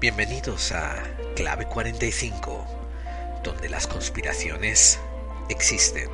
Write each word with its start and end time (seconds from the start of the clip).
Bienvenidos 0.00 0.72
a 0.72 1.02
Clave 1.34 1.66
45, 1.66 3.40
donde 3.44 3.68
las 3.68 3.86
conspiraciones 3.86 4.98
existen. 5.50 6.08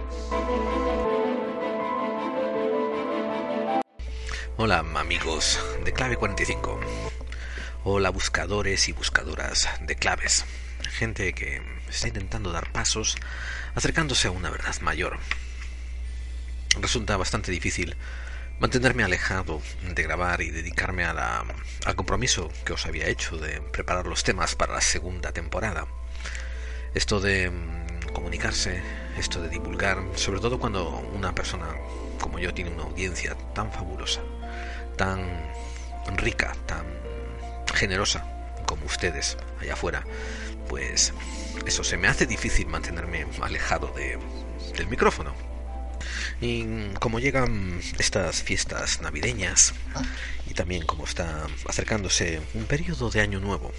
Hola 4.57 4.81
amigos 4.97 5.61
de 5.85 5.93
Clave 5.93 6.17
45. 6.17 6.81
Hola 7.85 8.11
buscadores 8.11 8.89
y 8.89 8.93
buscadoras 8.93 9.69
de 9.83 9.95
claves. 9.95 10.45
Gente 10.91 11.33
que 11.33 11.63
está 11.89 12.09
intentando 12.09 12.51
dar 12.51 12.73
pasos 12.73 13.17
acercándose 13.77 14.27
a 14.27 14.33
una 14.33 14.51
verdad 14.51 14.75
mayor 14.81 15.21
resulta 16.81 17.17
bastante 17.17 17.51
difícil 17.51 17.97
mantenerme 18.59 19.03
alejado 19.03 19.61
de 19.95 20.03
grabar 20.03 20.41
y 20.41 20.51
dedicarme 20.51 21.05
a 21.05 21.13
la, 21.13 21.45
al 21.85 21.97
compromiso 21.97 22.51
que 22.65 22.73
os 22.73 22.87
había 22.87 23.09
hecho 23.09 23.37
de 23.37 23.61
preparar 23.61 24.07
los 24.07 24.23
temas 24.23 24.55
para 24.55 24.75
la 24.75 24.81
segunda 24.81 25.33
temporada. 25.33 25.87
Esto 26.95 27.21
de 27.21 27.51
mm, 27.51 28.13
comunicarse, 28.13 28.83
esto 29.19 29.41
de 29.41 29.49
divulgar, 29.49 29.99
sobre 30.15 30.41
todo 30.41 30.59
cuando 30.59 30.89
una 30.91 31.35
persona 31.35 31.67
como 32.21 32.39
yo 32.39 32.55
tiene 32.55 32.71
una 32.71 32.85
audiencia 32.85 33.37
tan 33.55 33.73
fabulosa, 33.73 34.21
tan 34.97 35.27
rica, 36.17 36.55
tan 36.67 36.87
generosa 37.75 38.25
como 38.65 38.87
ustedes 38.87 39.37
allá 39.61 39.73
afuera, 39.73 40.05
pues 40.69 41.13
eso 41.67 41.83
se 41.83 41.97
me 41.97 42.09
hace 42.09 42.27
difícil 42.27 42.69
mantenerme 42.69 43.27
alejado 43.41 43.89
de, 43.89 44.19
del 44.77 44.87
micrófono. 44.87 45.52
Y 46.43 46.67
como 46.99 47.21
llegan 47.21 47.81
estas 48.01 48.43
fiestas 48.43 49.01
navideñas 49.01 49.75
y 50.51 50.55
también 50.55 50.85
como 50.85 51.05
está 51.05 51.47
acercándose 51.69 52.43
un 52.55 52.65
periodo 52.65 53.11
de 53.11 53.21
año 53.21 53.39
nuevo, 53.39 53.71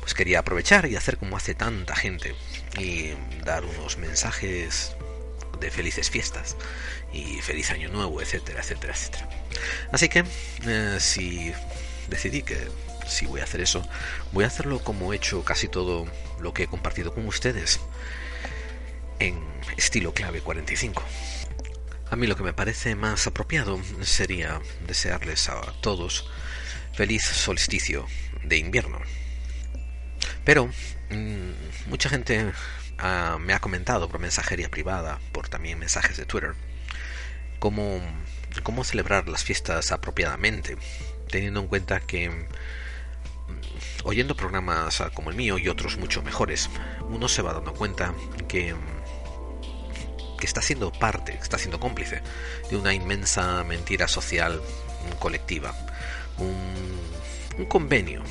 pues 0.00 0.12
quería 0.12 0.40
aprovechar 0.40 0.84
y 0.84 0.96
hacer 0.96 1.16
como 1.16 1.38
hace 1.38 1.54
tanta 1.54 1.96
gente 1.96 2.34
y 2.78 3.12
dar 3.42 3.64
unos 3.64 3.96
mensajes 3.96 4.96
de 5.60 5.70
felices 5.70 6.10
fiestas 6.10 6.56
y 7.10 7.40
feliz 7.40 7.70
año 7.70 7.88
nuevo, 7.88 8.20
etcétera, 8.20 8.60
etcétera, 8.60 8.92
etcétera. 8.92 9.28
Así 9.90 10.10
que 10.10 10.24
eh, 10.66 10.98
si 11.00 11.52
decidí 12.10 12.42
que 12.42 12.68
si 13.06 13.24
voy 13.24 13.40
a 13.40 13.44
hacer 13.44 13.62
eso, 13.62 13.82
voy 14.32 14.44
a 14.44 14.48
hacerlo 14.48 14.80
como 14.80 15.14
he 15.14 15.16
hecho 15.16 15.42
casi 15.42 15.68
todo 15.68 16.06
lo 16.38 16.52
que 16.52 16.64
he 16.64 16.66
compartido 16.66 17.14
con 17.14 17.26
ustedes 17.26 17.80
en 19.20 19.42
estilo 19.76 20.12
clave 20.12 20.42
45. 20.42 21.02
A 22.10 22.16
mí 22.16 22.26
lo 22.26 22.36
que 22.36 22.42
me 22.42 22.54
parece 22.54 22.94
más 22.94 23.26
apropiado 23.26 23.78
sería 24.00 24.60
desearles 24.86 25.48
a 25.50 25.60
todos 25.82 26.30
feliz 26.94 27.22
solsticio 27.22 28.06
de 28.42 28.56
invierno. 28.56 28.98
Pero 30.42 30.70
mm, 31.10 31.90
mucha 31.90 32.08
gente 32.08 32.52
ah, 32.96 33.36
me 33.38 33.52
ha 33.52 33.60
comentado 33.60 34.08
por 34.08 34.20
mensajería 34.20 34.70
privada, 34.70 35.20
por 35.32 35.48
también 35.48 35.78
mensajes 35.78 36.16
de 36.16 36.24
Twitter, 36.24 36.54
cómo, 37.58 38.00
cómo 38.62 38.84
celebrar 38.84 39.28
las 39.28 39.44
fiestas 39.44 39.92
apropiadamente, 39.92 40.78
teniendo 41.30 41.60
en 41.60 41.68
cuenta 41.68 42.00
que 42.00 42.30
mm, 42.30 42.46
oyendo 44.04 44.34
programas 44.34 45.02
como 45.12 45.28
el 45.28 45.36
mío 45.36 45.58
y 45.58 45.68
otros 45.68 45.98
mucho 45.98 46.22
mejores, 46.22 46.70
uno 47.10 47.28
se 47.28 47.42
va 47.42 47.52
dando 47.52 47.74
cuenta 47.74 48.14
que 48.48 48.74
que 50.38 50.46
está 50.46 50.62
siendo 50.62 50.90
parte, 50.92 51.38
está 51.40 51.58
siendo 51.58 51.78
cómplice 51.78 52.22
de 52.70 52.76
una 52.76 52.94
inmensa 52.94 53.62
mentira 53.64 54.08
social 54.08 54.62
colectiva, 55.18 55.74
un, 56.38 57.66
convenio. 57.66 58.22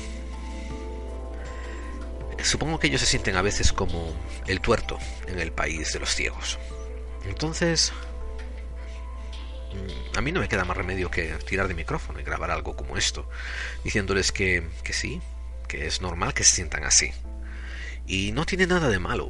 Supongo 2.42 2.78
que 2.78 2.86
ellos 2.86 3.00
se 3.00 3.06
sienten 3.06 3.36
a 3.36 3.42
veces 3.42 3.72
como 3.72 4.14
el 4.46 4.60
tuerto 4.60 4.98
en 5.26 5.38
el 5.38 5.52
país 5.52 5.92
de 5.92 6.00
los 6.00 6.14
ciegos. 6.14 6.58
Entonces, 7.26 7.92
mm, 9.74 10.18
a 10.18 10.20
mí 10.22 10.32
no 10.32 10.40
me 10.40 10.48
queda 10.48 10.64
más 10.64 10.76
remedio 10.76 11.10
que 11.10 11.34
tirar 11.46 11.68
de 11.68 11.74
micrófono 11.74 12.20
y 12.20 12.22
grabar 12.22 12.50
algo 12.50 12.74
como 12.74 12.96
esto, 12.96 13.28
diciéndoles 13.84 14.32
que, 14.32 14.66
que 14.82 14.92
sí, 14.94 15.20
que 15.66 15.86
es 15.86 16.00
normal 16.00 16.32
que 16.32 16.44
se 16.44 16.56
sientan 16.56 16.84
así. 16.84 17.12
Y 18.06 18.32
no 18.32 18.46
tiene 18.46 18.66
nada 18.66 18.88
de 18.88 18.98
malo 18.98 19.28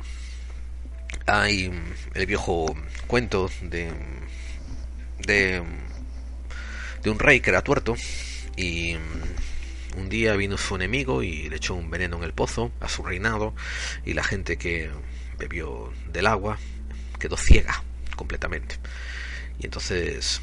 hay 1.26 1.72
el 2.14 2.26
viejo 2.26 2.74
cuento 3.06 3.50
de, 3.62 3.92
de, 5.18 5.62
de 7.02 7.10
un 7.10 7.18
rey 7.18 7.40
que 7.40 7.50
era 7.50 7.62
tuerto 7.62 7.96
y 8.56 8.96
un 9.96 10.08
día 10.08 10.34
vino 10.34 10.56
su 10.56 10.76
enemigo 10.76 11.22
y 11.22 11.48
le 11.48 11.56
echó 11.56 11.74
un 11.74 11.90
veneno 11.90 12.16
en 12.18 12.24
el 12.24 12.32
pozo 12.32 12.72
a 12.80 12.88
su 12.88 13.02
reinado 13.02 13.54
y 14.04 14.14
la 14.14 14.24
gente 14.24 14.56
que 14.56 14.90
bebió 15.38 15.92
del 16.12 16.26
agua 16.26 16.58
quedó 17.18 17.36
ciega 17.36 17.82
completamente. 18.16 18.76
Y 19.58 19.66
entonces 19.66 20.40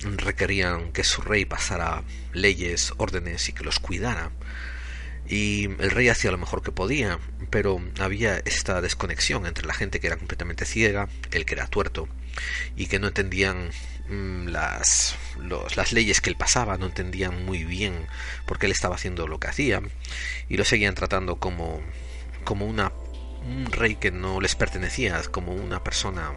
requerían 0.00 0.92
que 0.92 1.04
su 1.04 1.22
rey 1.22 1.44
pasara 1.44 2.02
leyes, 2.32 2.92
órdenes 2.98 3.48
y 3.48 3.52
que 3.52 3.64
los 3.64 3.78
cuidara 3.78 4.30
y 5.28 5.64
el 5.64 5.90
rey 5.90 6.08
hacía 6.08 6.30
lo 6.30 6.38
mejor 6.38 6.62
que 6.62 6.72
podía, 6.72 7.18
pero 7.50 7.80
había 7.98 8.38
esta 8.38 8.80
desconexión 8.80 9.46
entre 9.46 9.66
la 9.66 9.74
gente 9.74 10.00
que 10.00 10.06
era 10.06 10.16
completamente 10.16 10.64
ciega, 10.64 11.08
el 11.30 11.44
que 11.44 11.54
era 11.54 11.66
tuerto, 11.66 12.08
y 12.76 12.86
que 12.86 12.98
no 12.98 13.08
entendían 13.08 13.70
mm, 14.08 14.48
las, 14.48 15.16
las 15.76 15.92
leyes 15.92 16.20
que 16.20 16.30
él 16.30 16.36
pasaba, 16.36 16.78
no 16.78 16.86
entendían 16.86 17.44
muy 17.44 17.64
bien 17.64 18.06
por 18.46 18.58
qué 18.58 18.66
él 18.66 18.72
estaba 18.72 18.94
haciendo 18.94 19.26
lo 19.26 19.38
que 19.38 19.48
hacía, 19.48 19.82
y 20.48 20.56
lo 20.56 20.64
seguían 20.64 20.94
tratando 20.94 21.36
como, 21.36 21.82
como 22.44 22.64
una, 22.64 22.92
un 23.44 23.70
rey 23.70 23.96
que 23.96 24.10
no 24.10 24.40
les 24.40 24.54
pertenecía, 24.54 25.20
como 25.30 25.52
una 25.52 25.84
persona 25.84 26.32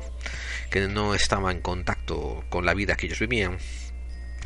que 0.70 0.82
no 0.88 1.16
estaba 1.16 1.52
en 1.52 1.62
contacto 1.62 2.44
con 2.50 2.66
la 2.66 2.74
vida 2.74 2.96
que 2.96 3.06
ellos 3.06 3.20
vivían, 3.20 3.58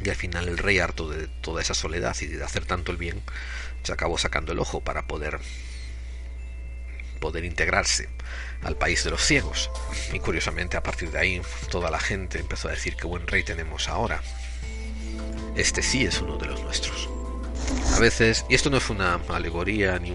y 0.03 0.09
al 0.09 0.15
final 0.15 0.47
el 0.47 0.57
rey, 0.57 0.79
harto 0.79 1.09
de 1.09 1.27
toda 1.41 1.61
esa 1.61 1.73
soledad 1.73 2.15
y 2.21 2.27
de 2.27 2.43
hacer 2.43 2.65
tanto 2.65 2.91
el 2.91 2.97
bien, 2.97 3.21
se 3.85 3.93
acabó 3.93 4.17
sacando 4.17 4.51
el 4.51 4.59
ojo 4.59 4.81
para 4.81 5.07
poder 5.07 5.39
poder 7.19 7.45
integrarse 7.45 8.09
al 8.63 8.75
país 8.75 9.03
de 9.03 9.11
los 9.11 9.21
ciegos. 9.21 9.71
Y 10.13 10.19
curiosamente 10.19 10.77
a 10.77 10.83
partir 10.83 11.09
de 11.11 11.19
ahí 11.19 11.41
toda 11.69 11.89
la 11.89 11.99
gente 11.99 12.39
empezó 12.39 12.67
a 12.67 12.71
decir 12.71 12.95
qué 12.95 13.07
buen 13.07 13.25
rey 13.25 13.43
tenemos 13.43 13.87
ahora. 13.89 14.21
Este 15.55 15.81
sí 15.81 16.05
es 16.05 16.21
uno 16.21 16.37
de 16.37 16.47
los 16.47 16.61
nuestros. 16.61 17.09
A 17.95 17.99
veces, 17.99 18.45
y 18.49 18.55
esto 18.55 18.69
no 18.69 18.77
es 18.77 18.89
una 18.89 19.19
alegoría 19.29 19.97
ni, 19.97 20.13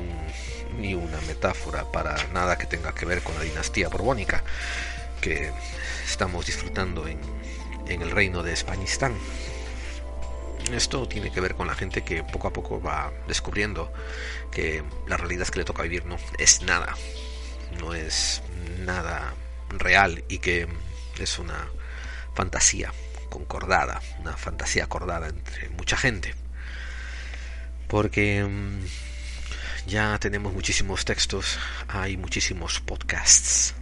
ni 0.79 0.95
una 0.95 1.21
metáfora 1.23 1.91
para 1.91 2.17
nada 2.29 2.59
que 2.59 2.67
tenga 2.67 2.95
que 2.95 3.07
ver 3.07 3.23
con 3.23 3.35
la 3.35 3.43
dinastía 3.43 3.89
borbónica 3.89 4.45
que 5.21 5.51
estamos 6.07 6.47
disfrutando 6.47 7.09
en, 7.09 7.19
en 7.87 8.03
el 8.03 8.11
reino 8.11 8.43
de 8.43 8.53
Españistán, 8.53 9.15
esto 10.75 11.07
tiene 11.09 11.31
que 11.31 11.41
ver 11.41 11.55
con 11.55 11.67
la 11.67 11.75
gente 11.75 12.03
que 12.03 12.23
poco 12.23 12.49
a 12.49 12.53
poco 12.53 12.81
va 12.81 13.13
descubriendo 13.27 13.93
que 14.51 14.83
la 15.07 15.17
realidad 15.17 15.49
que 15.49 15.59
le 15.61 15.65
toca 15.65 15.83
vivir 15.83 16.05
no 16.07 16.17
es 16.39 16.63
nada, 16.63 16.95
no 17.79 17.95
es 17.95 18.43
nada 18.81 19.35
real 19.71 20.25
y 20.29 20.39
que 20.39 20.69
es 21.19 21.39
una 21.39 21.69
fantasía 22.35 22.93
concordada, 23.29 24.01
una 24.19 24.37
fantasía 24.37 24.85
acordada 24.85 25.29
entre 25.29 25.69
mucha 25.71 25.97
gente. 25.97 26.35
Porque 27.89 28.45
mm, 28.45 28.81
ya 29.87 30.19
tenemos 30.19 30.53
muchísimos 30.53 31.05
textos, 31.05 31.59
hay 31.89 32.17
muchísimos 32.17 32.81
podcasts. 32.81 33.75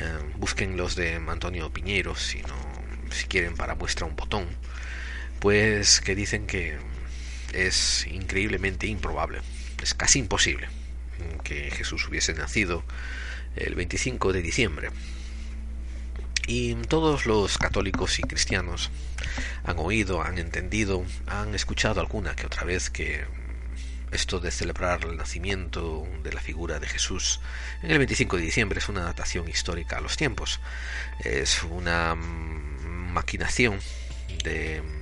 Eh, 0.00 0.18
busquen 0.36 0.76
los 0.76 0.96
de 0.96 1.14
Antonio 1.14 1.72
Piñero 1.72 2.14
si 2.14 2.40
no 2.42 2.80
si 3.10 3.26
quieren 3.26 3.56
para 3.56 3.74
muestra 3.74 4.06
un 4.06 4.16
botón 4.16 4.46
pues 5.40 6.00
que 6.00 6.14
dicen 6.14 6.46
que 6.46 6.78
es 7.52 8.06
increíblemente 8.06 8.86
improbable, 8.86 9.40
es 9.82 9.94
casi 9.94 10.18
imposible 10.18 10.68
que 11.42 11.70
Jesús 11.70 12.06
hubiese 12.08 12.34
nacido 12.34 12.84
el 13.56 13.74
25 13.74 14.32
de 14.32 14.42
diciembre. 14.42 14.90
Y 16.46 16.74
todos 16.74 17.26
los 17.26 17.58
católicos 17.58 18.18
y 18.18 18.22
cristianos 18.22 18.90
han 19.64 19.78
oído, 19.78 20.22
han 20.22 20.38
entendido, 20.38 21.04
han 21.26 21.54
escuchado 21.54 22.00
alguna 22.00 22.34
que 22.34 22.46
otra 22.46 22.64
vez 22.64 22.90
que 22.90 23.24
esto 24.10 24.40
de 24.40 24.50
celebrar 24.50 25.04
el 25.04 25.16
nacimiento 25.16 26.06
de 26.24 26.32
la 26.32 26.40
figura 26.40 26.80
de 26.80 26.88
Jesús 26.88 27.40
en 27.82 27.92
el 27.92 27.98
25 27.98 28.38
de 28.38 28.42
diciembre 28.42 28.78
es 28.80 28.88
una 28.88 29.04
datación 29.04 29.48
histórica 29.48 29.98
a 29.98 30.00
los 30.00 30.16
tiempos. 30.16 30.60
Es 31.20 31.62
una 31.62 32.16
maquinación 32.16 33.78
de 34.42 34.99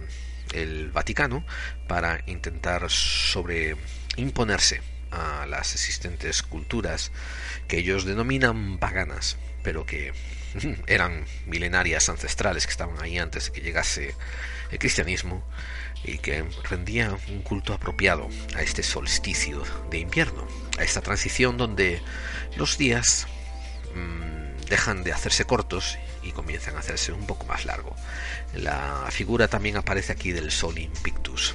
el 0.52 0.90
Vaticano 0.90 1.44
para 1.86 2.22
intentar 2.26 2.90
sobre 2.90 3.76
imponerse 4.16 4.80
a 5.10 5.46
las 5.46 5.74
existentes 5.74 6.42
culturas 6.42 7.12
que 7.66 7.78
ellos 7.78 8.04
denominan 8.04 8.78
paganas, 8.78 9.38
pero 9.62 9.86
que 9.86 10.12
eran 10.86 11.24
milenarias 11.46 12.08
ancestrales 12.08 12.66
que 12.66 12.72
estaban 12.72 13.00
ahí 13.00 13.18
antes 13.18 13.46
de 13.46 13.52
que 13.52 13.60
llegase 13.60 14.14
el 14.70 14.78
cristianismo 14.78 15.44
y 16.04 16.18
que 16.18 16.44
rendía 16.68 17.16
un 17.28 17.42
culto 17.42 17.72
apropiado 17.72 18.28
a 18.54 18.62
este 18.62 18.82
solsticio 18.82 19.62
de 19.90 19.98
invierno, 19.98 20.46
a 20.78 20.84
esta 20.84 21.00
transición 21.00 21.56
donde 21.56 22.00
los 22.56 22.78
días 22.78 23.26
mmm, 23.94 24.66
dejan 24.68 25.02
de 25.02 25.12
hacerse 25.12 25.44
cortos 25.44 25.98
y 26.22 26.32
comienzan 26.32 26.76
a 26.76 26.80
hacerse 26.80 27.12
un 27.12 27.26
poco 27.26 27.46
más 27.46 27.64
largo. 27.64 27.94
La 28.54 29.06
figura 29.10 29.48
también 29.48 29.76
aparece 29.76 30.12
aquí 30.12 30.32
del 30.32 30.50
Sol 30.50 30.78
Invictus, 30.78 31.54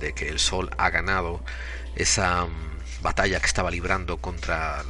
de 0.00 0.12
que 0.12 0.28
el 0.28 0.38
Sol 0.38 0.70
ha 0.78 0.90
ganado 0.90 1.42
esa 1.96 2.46
batalla 3.02 3.40
que 3.40 3.46
estaba 3.46 3.70
librando 3.70 4.16
contra 4.18 4.84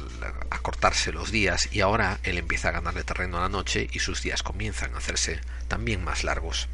acortarse 0.49 1.11
los 1.11 1.31
días 1.31 1.69
y 1.71 1.81
ahora 1.81 2.19
él 2.23 2.37
empieza 2.37 2.69
a 2.69 2.73
ganarle 2.73 3.03
terreno 3.03 3.37
a 3.37 3.41
la 3.41 3.49
noche 3.49 3.87
y 3.91 3.99
sus 3.99 4.21
días 4.21 4.43
comienzan 4.43 4.95
a 4.95 4.97
hacerse 4.97 5.39
también 5.67 6.03
más 6.03 6.23
largos. 6.23 6.67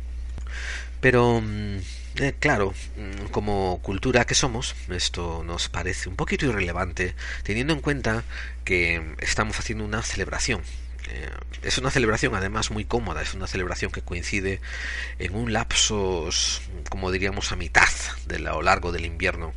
Pero 1.02 1.42
mm, 1.42 1.78
eh, 2.18 2.36
claro, 2.40 2.74
mm, 2.98 3.28
como 3.32 3.80
cultura 3.82 4.26
que 4.26 4.36
somos, 4.36 4.76
esto 4.90 5.44
nos 5.44 5.70
parece 5.70 6.10
un 6.10 6.16
poquito 6.16 6.46
irrelevante 6.46 7.16
teniendo 7.44 7.74
en 7.74 7.82
cuenta 7.82 8.24
que 8.64 9.16
estamos 9.20 9.60
haciendo 9.60 9.84
una 9.84 10.02
celebración. 10.02 10.62
Eh, 11.10 11.30
es 11.62 11.78
una 11.78 11.92
celebración 11.92 12.36
además 12.36 12.72
muy 12.72 12.86
cómoda, 12.86 13.22
es 13.22 13.34
una 13.34 13.48
celebración 13.48 13.92
que 13.92 14.02
coincide 14.02 14.62
en 15.20 15.36
un 15.36 15.54
lapso, 15.54 16.30
como 16.90 17.12
diríamos, 17.12 17.52
a 17.52 17.56
mitad 17.56 17.88
de 18.26 18.40
lo 18.40 18.62
largo 18.62 18.92
del 18.92 19.06
invierno. 19.06 19.54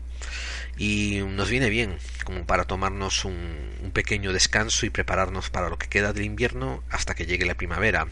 Y 0.76 1.22
nos 1.26 1.50
viene 1.50 1.70
bien 1.70 1.98
como 2.24 2.46
para 2.46 2.64
tomarnos 2.64 3.24
un, 3.24 3.90
pequeño 3.92 4.32
descanso 4.32 4.86
y 4.86 4.90
prepararnos 4.90 5.50
para 5.50 5.68
lo 5.68 5.78
que 5.78 5.88
queda 5.88 6.12
del 6.12 6.24
invierno 6.24 6.84
hasta 6.90 7.14
que 7.14 7.26
llegue 7.26 7.46
la 7.46 7.56
primavera 7.56 8.06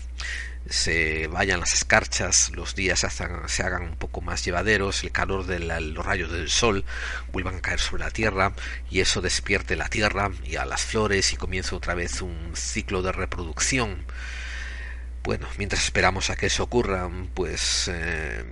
se 0.68 1.26
vayan 1.28 1.60
las 1.60 1.74
escarchas, 1.74 2.50
los 2.54 2.74
días 2.74 3.00
se 3.00 3.24
hagan, 3.24 3.48
se 3.48 3.62
hagan 3.62 3.82
un 3.82 3.96
poco 3.96 4.20
más 4.20 4.44
llevaderos, 4.44 5.02
el 5.04 5.12
calor 5.12 5.46
de 5.46 5.60
los 5.60 6.04
rayos 6.04 6.30
del 6.30 6.48
sol 6.48 6.84
vuelvan 7.32 7.56
a 7.56 7.60
caer 7.60 7.80
sobre 7.80 8.04
la 8.04 8.10
tierra 8.10 8.52
y 8.90 9.00
eso 9.00 9.20
despierte 9.20 9.76
la 9.76 9.88
tierra 9.88 10.30
y 10.44 10.56
a 10.56 10.64
las 10.64 10.82
flores 10.82 11.32
y 11.32 11.36
comienza 11.36 11.76
otra 11.76 11.94
vez 11.94 12.22
un 12.22 12.52
ciclo 12.54 13.02
de 13.02 13.12
reproducción. 13.12 14.04
Bueno, 15.22 15.48
mientras 15.58 15.84
esperamos 15.84 16.30
a 16.30 16.36
que 16.36 16.46
eso 16.46 16.62
ocurra, 16.62 17.10
pues 17.34 17.90
eh, 17.92 18.44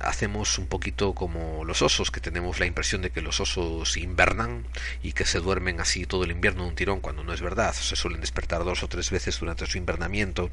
hacemos 0.00 0.58
un 0.58 0.66
poquito 0.66 1.14
como 1.14 1.64
los 1.64 1.82
osos, 1.82 2.10
que 2.10 2.20
tenemos 2.20 2.58
la 2.58 2.66
impresión 2.66 3.02
de 3.02 3.10
que 3.10 3.20
los 3.20 3.40
osos 3.40 3.96
invernan 3.96 4.66
y 5.02 5.12
que 5.12 5.24
se 5.24 5.40
duermen 5.40 5.80
así 5.80 6.06
todo 6.06 6.24
el 6.24 6.30
invierno 6.30 6.62
de 6.64 6.70
un 6.70 6.74
tirón, 6.74 7.00
cuando 7.00 7.22
no 7.22 7.32
es 7.32 7.40
verdad. 7.40 7.74
Se 7.74 7.96
suelen 7.96 8.20
despertar 8.20 8.64
dos 8.64 8.82
o 8.82 8.88
tres 8.88 9.10
veces 9.10 9.38
durante 9.38 9.66
su 9.66 9.78
invernamiento 9.78 10.50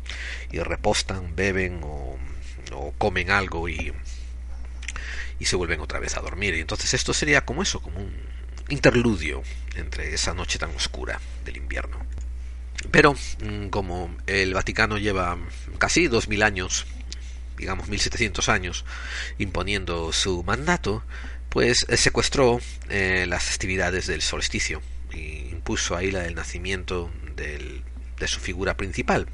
y 0.51 0.59
repostan, 0.59 1.35
beben 1.35 1.81
o, 1.83 2.17
comen 2.97 3.31
algo 3.31 3.69
y, 3.69 3.93
y 5.39 5.45
se 5.45 5.55
vuelven 5.55 5.79
otra 5.79 5.99
vez 5.99 6.17
a 6.17 6.21
dormir. 6.21 6.55
Y 6.55 6.59
entonces 6.59 6.93
esto 6.93 7.13
sería 7.13 7.45
como 7.45 7.63
eso, 7.63 7.81
como 7.81 7.99
un 7.99 8.13
interludio 8.69 9.43
entre 9.75 10.13
esa 10.13 10.33
noche 10.33 10.59
tan 10.59 10.75
oscura 10.75 11.19
del 11.45 11.57
invierno. 11.57 12.05
Pero 12.91 13.13
mm, 13.13 13.67
como 13.69 14.15
el 14.27 14.53
Vaticano 14.53 14.97
lleva 14.97 15.37
casi 15.77 16.07
dos 16.07 16.27
mil 16.27 16.43
años 16.43 16.85
digamos 17.57 17.89
1700 17.89 18.49
años, 18.49 18.85
imponiendo 19.37 20.13
su 20.13 20.43
mandato, 20.43 21.03
pues 21.49 21.85
eh, 21.89 21.97
secuestró 21.97 22.59
eh, 22.89 23.25
las 23.27 23.43
festividades 23.43 24.07
del 24.07 24.21
solsticio 24.21 24.81
e 25.11 25.49
impuso 25.51 25.95
ahí 25.95 26.11
la 26.11 26.19
del 26.19 26.35
nacimiento 26.35 27.09
del, 27.35 27.83
de 28.19 28.27
su 28.27 28.39
figura 28.39 28.77
principal. 28.77 29.27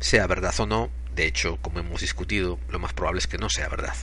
Sea 0.00 0.26
verdad 0.26 0.54
o 0.58 0.66
no, 0.66 0.90
de 1.14 1.26
hecho, 1.26 1.58
como 1.60 1.78
hemos 1.78 2.00
discutido, 2.00 2.58
lo 2.70 2.78
más 2.78 2.92
probable 2.92 3.18
es 3.18 3.26
que 3.26 3.38
no 3.38 3.50
sea 3.50 3.68
verdad. 3.68 3.94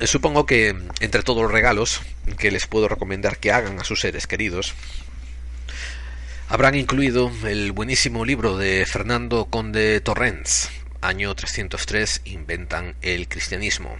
Eh, 0.00 0.06
supongo 0.06 0.46
que 0.46 0.76
entre 1.00 1.22
todos 1.22 1.42
los 1.42 1.52
regalos 1.52 2.00
que 2.38 2.50
les 2.50 2.66
puedo 2.66 2.88
recomendar 2.88 3.38
que 3.38 3.52
hagan 3.52 3.78
a 3.78 3.84
sus 3.84 4.00
seres 4.00 4.26
queridos, 4.26 4.74
habrán 6.48 6.74
incluido 6.74 7.30
el 7.44 7.72
buenísimo 7.72 8.24
libro 8.24 8.56
de 8.56 8.86
Fernando 8.86 9.46
Conde 9.46 10.00
Torrens, 10.00 10.70
año 11.00 11.34
303 11.34 12.22
inventan 12.24 12.94
el 13.02 13.28
cristianismo. 13.28 13.96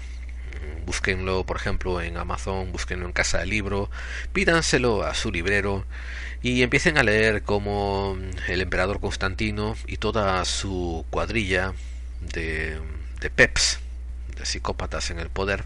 Búsquenlo, 0.84 1.44
por 1.44 1.56
ejemplo, 1.56 2.00
en 2.00 2.16
Amazon, 2.16 2.70
búsquenlo 2.72 3.06
en 3.06 3.12
Casa 3.12 3.38
del 3.38 3.50
Libro, 3.50 3.90
pídanselo 4.32 5.02
a 5.02 5.14
su 5.14 5.32
librero 5.32 5.84
y 6.42 6.62
empiecen 6.62 6.96
a 6.96 7.02
leer 7.02 7.42
cómo 7.42 8.16
el 8.46 8.60
emperador 8.60 9.00
Constantino 9.00 9.76
y 9.86 9.96
toda 9.96 10.44
su 10.44 11.04
cuadrilla 11.10 11.74
de, 12.20 12.78
de 13.20 13.30
peps, 13.30 13.80
de 14.36 14.46
psicópatas 14.46 15.10
en 15.10 15.18
el 15.18 15.28
poder, 15.28 15.64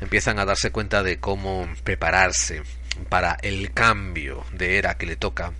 empiezan 0.00 0.38
a 0.38 0.44
darse 0.44 0.70
cuenta 0.70 1.02
de 1.02 1.18
cómo 1.18 1.68
prepararse 1.84 2.62
para 3.08 3.38
el 3.42 3.72
cambio 3.72 4.44
de 4.52 4.78
era 4.78 4.96
que 4.96 5.06
le 5.06 5.16
toca 5.16 5.52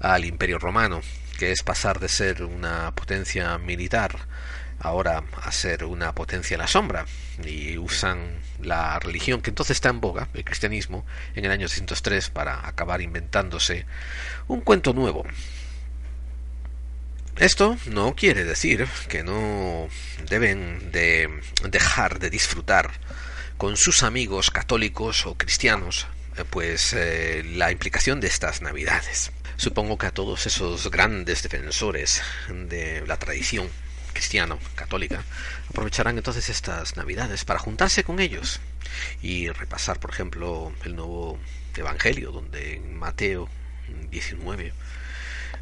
al 0.00 0.24
imperio 0.24 0.58
romano, 0.58 1.00
que 1.34 1.52
es 1.52 1.62
pasar 1.62 2.00
de 2.00 2.08
ser 2.08 2.42
una 2.42 2.94
potencia 2.94 3.56
militar 3.58 4.26
ahora 4.80 5.24
a 5.42 5.52
ser 5.52 5.84
una 5.84 6.14
potencia 6.14 6.54
en 6.54 6.60
la 6.60 6.66
sombra 6.66 7.06
y 7.44 7.78
usan 7.78 8.38
la 8.60 8.98
religión 8.98 9.40
que 9.40 9.50
entonces 9.50 9.76
está 9.76 9.88
en 9.88 10.00
boga, 10.00 10.28
el 10.34 10.44
cristianismo, 10.44 11.06
en 11.34 11.44
el 11.44 11.50
año 11.50 11.68
603 11.68 12.30
para 12.30 12.66
acabar 12.66 13.00
inventándose 13.00 13.86
un 14.46 14.60
cuento 14.60 14.92
nuevo. 14.92 15.24
Esto 17.36 17.76
no 17.86 18.14
quiere 18.14 18.44
decir 18.44 18.86
que 19.08 19.24
no 19.24 19.88
deben 20.28 20.92
de 20.92 21.28
dejar 21.68 22.20
de 22.20 22.30
disfrutar 22.30 22.92
con 23.56 23.76
sus 23.76 24.02
amigos 24.02 24.50
católicos 24.50 25.26
o 25.26 25.36
cristianos 25.36 26.06
eh, 26.36 26.44
pues 26.48 26.92
eh, 26.92 27.42
la 27.44 27.72
implicación 27.72 28.20
de 28.20 28.28
estas 28.28 28.62
navidades. 28.62 29.32
Supongo 29.56 29.98
que 29.98 30.06
a 30.06 30.10
todos 30.10 30.46
esos 30.46 30.90
grandes 30.90 31.42
defensores 31.42 32.22
de 32.48 33.06
la 33.06 33.16
tradición 33.18 33.68
cristiano, 34.12 34.58
católica, 34.74 35.24
aprovecharán 35.68 36.16
entonces 36.16 36.48
estas 36.48 36.96
navidades 36.96 37.44
para 37.44 37.58
juntarse 37.58 38.04
con 38.04 38.20
ellos 38.20 38.60
y 39.22 39.48
repasar, 39.50 39.98
por 40.00 40.10
ejemplo, 40.10 40.72
el 40.84 40.96
nuevo 40.96 41.38
Evangelio, 41.76 42.30
donde 42.30 42.76
en 42.76 42.96
Mateo 42.96 43.48
19 44.10 44.72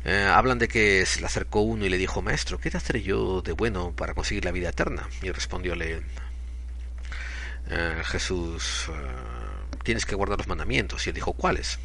eh, 0.04 0.32
hablan 0.32 0.58
de 0.58 0.68
que 0.68 1.06
se 1.06 1.20
le 1.20 1.26
acercó 1.26 1.60
uno 1.60 1.86
y 1.86 1.88
le 1.88 1.96
dijo, 1.96 2.22
Maestro, 2.22 2.58
¿qué 2.58 2.70
te 2.70 2.76
hacer 2.76 3.00
yo 3.02 3.40
de 3.40 3.52
bueno 3.52 3.92
para 3.92 4.14
conseguir 4.14 4.44
la 4.44 4.50
vida 4.52 4.70
eterna? 4.70 5.08
Y 5.22 5.30
respondióle 5.30 6.02
eh, 7.70 8.02
Jesús, 8.04 8.86
eh, 8.88 8.92
tienes 9.84 10.04
que 10.04 10.14
guardar 10.14 10.38
los 10.38 10.48
mandamientos. 10.48 11.06
Y 11.06 11.10
él 11.10 11.14
dijo, 11.14 11.32
¿cuáles? 11.32 11.78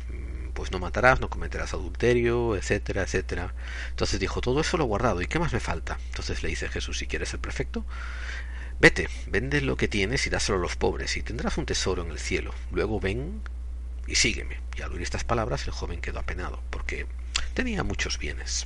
Pues 0.58 0.72
no 0.72 0.80
matarás, 0.80 1.22
no 1.22 1.30
cometerás 1.30 1.76
adulterio, 1.76 2.56
etcétera, 2.56 3.04
etcétera. 3.04 3.54
Entonces 3.92 4.20
dijo, 4.20 4.42
todo 4.42 4.60
eso 4.60 4.76
lo 4.76 4.86
he 4.86 4.88
guardado, 4.88 5.22
¿y 5.22 5.28
qué 5.28 5.38
más 5.38 5.54
me 5.54 5.60
falta? 5.60 6.00
Entonces 6.08 6.42
le 6.42 6.50
dice 6.50 6.68
Jesús, 6.68 6.98
si 6.98 7.06
quieres 7.06 7.30
ser 7.30 7.40
perfecto, 7.40 7.86
vete, 8.80 9.08
vende 9.28 9.62
lo 9.62 9.78
que 9.78 9.88
tienes 9.88 10.26
y 10.26 10.32
dáselo 10.32 10.58
a 10.58 10.62
los 10.62 10.76
pobres, 10.76 11.16
y 11.16 11.22
tendrás 11.22 11.60
un 11.60 11.68
tesoro 11.68 12.02
en 12.02 12.10
el 12.10 12.18
cielo. 12.18 12.56
Luego 12.72 13.00
ven 13.00 13.44
y 14.08 14.16
sígueme. 14.16 14.60
Y 14.76 14.82
al 14.82 14.92
oír 14.94 15.04
estas 15.04 15.24
palabras 15.24 15.68
el 15.68 15.74
joven 15.74 16.02
quedó 16.02 16.18
apenado, 16.18 16.60
porque 16.72 17.06
tenía 17.54 17.84
muchos 17.84 18.18
bienes. 18.18 18.66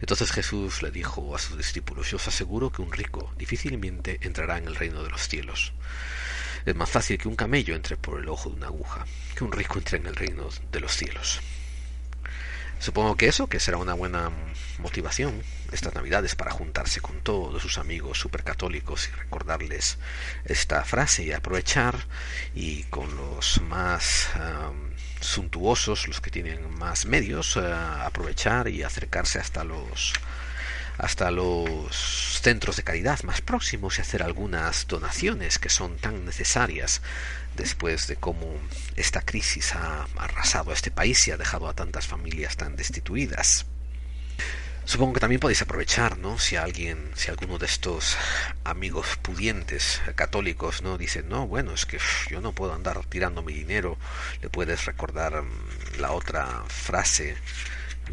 Entonces 0.00 0.32
Jesús 0.32 0.80
le 0.80 0.90
dijo 0.90 1.36
a 1.36 1.38
sus 1.38 1.58
discípulos, 1.58 2.10
yo 2.10 2.16
os 2.16 2.26
aseguro 2.26 2.72
que 2.72 2.80
un 2.80 2.92
rico 2.92 3.34
difícilmente 3.36 4.18
entrará 4.22 4.56
en 4.56 4.66
el 4.66 4.76
reino 4.76 5.02
de 5.02 5.10
los 5.10 5.28
cielos. 5.28 5.74
Es 6.66 6.74
más 6.74 6.90
fácil 6.90 7.16
que 7.16 7.28
un 7.28 7.36
camello 7.36 7.76
entre 7.76 7.96
por 7.96 8.20
el 8.20 8.28
ojo 8.28 8.50
de 8.50 8.56
una 8.56 8.66
aguja, 8.66 9.06
que 9.36 9.44
un 9.44 9.52
rico 9.52 9.78
entre 9.78 9.98
en 9.98 10.06
el 10.06 10.16
reino 10.16 10.48
de 10.72 10.80
los 10.80 10.96
cielos. 10.96 11.40
Supongo 12.80 13.16
que 13.16 13.28
eso, 13.28 13.46
que 13.46 13.60
será 13.60 13.78
una 13.78 13.94
buena 13.94 14.30
motivación 14.78 15.42
estas 15.72 15.94
navidades 15.94 16.34
para 16.34 16.50
juntarse 16.50 17.00
con 17.00 17.20
todos 17.20 17.62
sus 17.62 17.78
amigos 17.78 18.18
supercatólicos 18.18 19.08
y 19.08 19.12
recordarles 19.12 19.98
esta 20.44 20.84
frase 20.84 21.24
y 21.24 21.32
aprovechar 21.32 21.96
y 22.54 22.82
con 22.84 23.16
los 23.16 23.62
más 23.62 24.28
suntuosos, 25.20 26.06
los 26.08 26.20
que 26.20 26.30
tienen 26.30 26.68
más 26.78 27.06
medios, 27.06 27.56
aprovechar 27.56 28.68
y 28.68 28.82
acercarse 28.82 29.38
hasta 29.38 29.64
los 29.64 30.12
hasta 30.98 31.30
los 31.30 32.40
centros 32.42 32.76
de 32.76 32.82
caridad 32.82 33.22
más 33.22 33.40
próximos 33.40 33.98
y 33.98 34.02
hacer 34.02 34.22
algunas 34.22 34.86
donaciones 34.86 35.58
que 35.58 35.68
son 35.68 35.96
tan 35.96 36.24
necesarias 36.24 37.02
después 37.56 38.06
de 38.06 38.16
cómo 38.16 38.54
esta 38.96 39.22
crisis 39.22 39.74
ha 39.74 40.06
arrasado 40.16 40.70
a 40.70 40.74
este 40.74 40.90
país 40.90 41.26
y 41.26 41.30
ha 41.30 41.36
dejado 41.36 41.68
a 41.68 41.74
tantas 41.74 42.06
familias 42.06 42.56
tan 42.56 42.76
destituidas. 42.76 43.66
Supongo 44.86 45.14
que 45.14 45.20
también 45.20 45.40
podéis 45.40 45.62
aprovechar, 45.62 46.16
¿no? 46.16 46.38
Si 46.38 46.54
alguien, 46.54 47.10
si 47.16 47.28
alguno 47.28 47.58
de 47.58 47.66
estos 47.66 48.16
amigos 48.62 49.18
pudientes 49.20 50.00
católicos, 50.14 50.80
¿no? 50.82 50.96
Dice, 50.96 51.24
no, 51.24 51.48
bueno, 51.48 51.72
es 51.74 51.86
que 51.86 51.98
yo 52.30 52.40
no 52.40 52.52
puedo 52.52 52.72
andar 52.72 53.04
tirando 53.06 53.42
mi 53.42 53.52
dinero, 53.52 53.98
le 54.42 54.48
puedes 54.48 54.84
recordar 54.84 55.42
mm, 55.42 55.98
la 55.98 56.12
otra 56.12 56.62
frase 56.68 57.36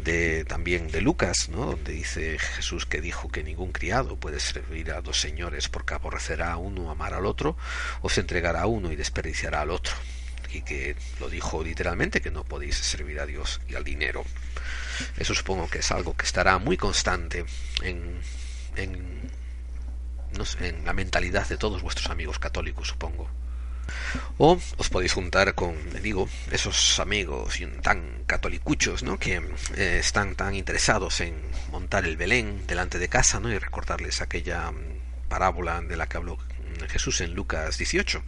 de 0.02 0.44
también 0.44 0.88
de 0.90 1.00
Lucas, 1.00 1.48
¿no? 1.48 1.66
donde 1.66 1.92
dice 1.92 2.38
Jesús 2.38 2.86
que 2.86 3.00
dijo 3.00 3.28
que 3.28 3.42
ningún 3.42 3.72
criado 3.72 4.16
puede 4.16 4.40
servir 4.40 4.92
a 4.92 5.00
dos 5.00 5.20
señores 5.20 5.68
porque 5.68 5.94
aborrecerá 5.94 6.52
a 6.52 6.56
uno, 6.56 6.90
amar 6.90 7.14
al 7.14 7.26
otro, 7.26 7.56
o 8.02 8.08
se 8.08 8.20
entregará 8.20 8.62
a 8.62 8.66
uno 8.66 8.92
y 8.92 8.96
desperdiciará 8.96 9.60
al 9.60 9.70
otro. 9.70 9.94
Y 10.52 10.62
que 10.62 10.96
lo 11.18 11.28
dijo 11.28 11.64
literalmente 11.64 12.20
que 12.20 12.30
no 12.30 12.44
podéis 12.44 12.76
servir 12.76 13.18
a 13.20 13.26
Dios 13.26 13.60
y 13.68 13.74
al 13.74 13.84
dinero. 13.84 14.24
Eso 15.16 15.34
supongo 15.34 15.68
que 15.68 15.78
es 15.78 15.90
algo 15.90 16.16
que 16.16 16.26
estará 16.26 16.58
muy 16.58 16.76
constante 16.76 17.44
en, 17.82 18.20
en, 18.76 19.30
en 20.60 20.84
la 20.84 20.92
mentalidad 20.92 21.48
de 21.48 21.56
todos 21.56 21.82
vuestros 21.82 22.08
amigos 22.10 22.38
católicos, 22.38 22.88
supongo. 22.88 23.28
O 24.38 24.58
os 24.78 24.88
podéis 24.88 25.12
juntar 25.12 25.54
con, 25.54 25.74
digo, 26.02 26.28
esos 26.50 26.98
amigos 27.00 27.58
tan 27.82 28.24
catolicuchos, 28.26 29.02
¿no? 29.02 29.18
Que 29.18 29.42
eh, 29.76 29.98
están 30.00 30.34
tan 30.34 30.54
interesados 30.54 31.20
en 31.20 31.34
montar 31.70 32.04
el 32.04 32.16
Belén 32.16 32.66
delante 32.66 32.98
de 32.98 33.08
casa, 33.08 33.40
¿no? 33.40 33.50
Y 33.50 33.58
recordarles 33.58 34.20
aquella 34.20 34.70
mm, 34.70 35.28
parábola 35.28 35.80
de 35.82 35.96
la 35.96 36.06
que 36.06 36.16
habló 36.16 36.38
Jesús 36.88 37.20
en 37.20 37.34
Lucas 37.34 37.78
18, 37.78 38.22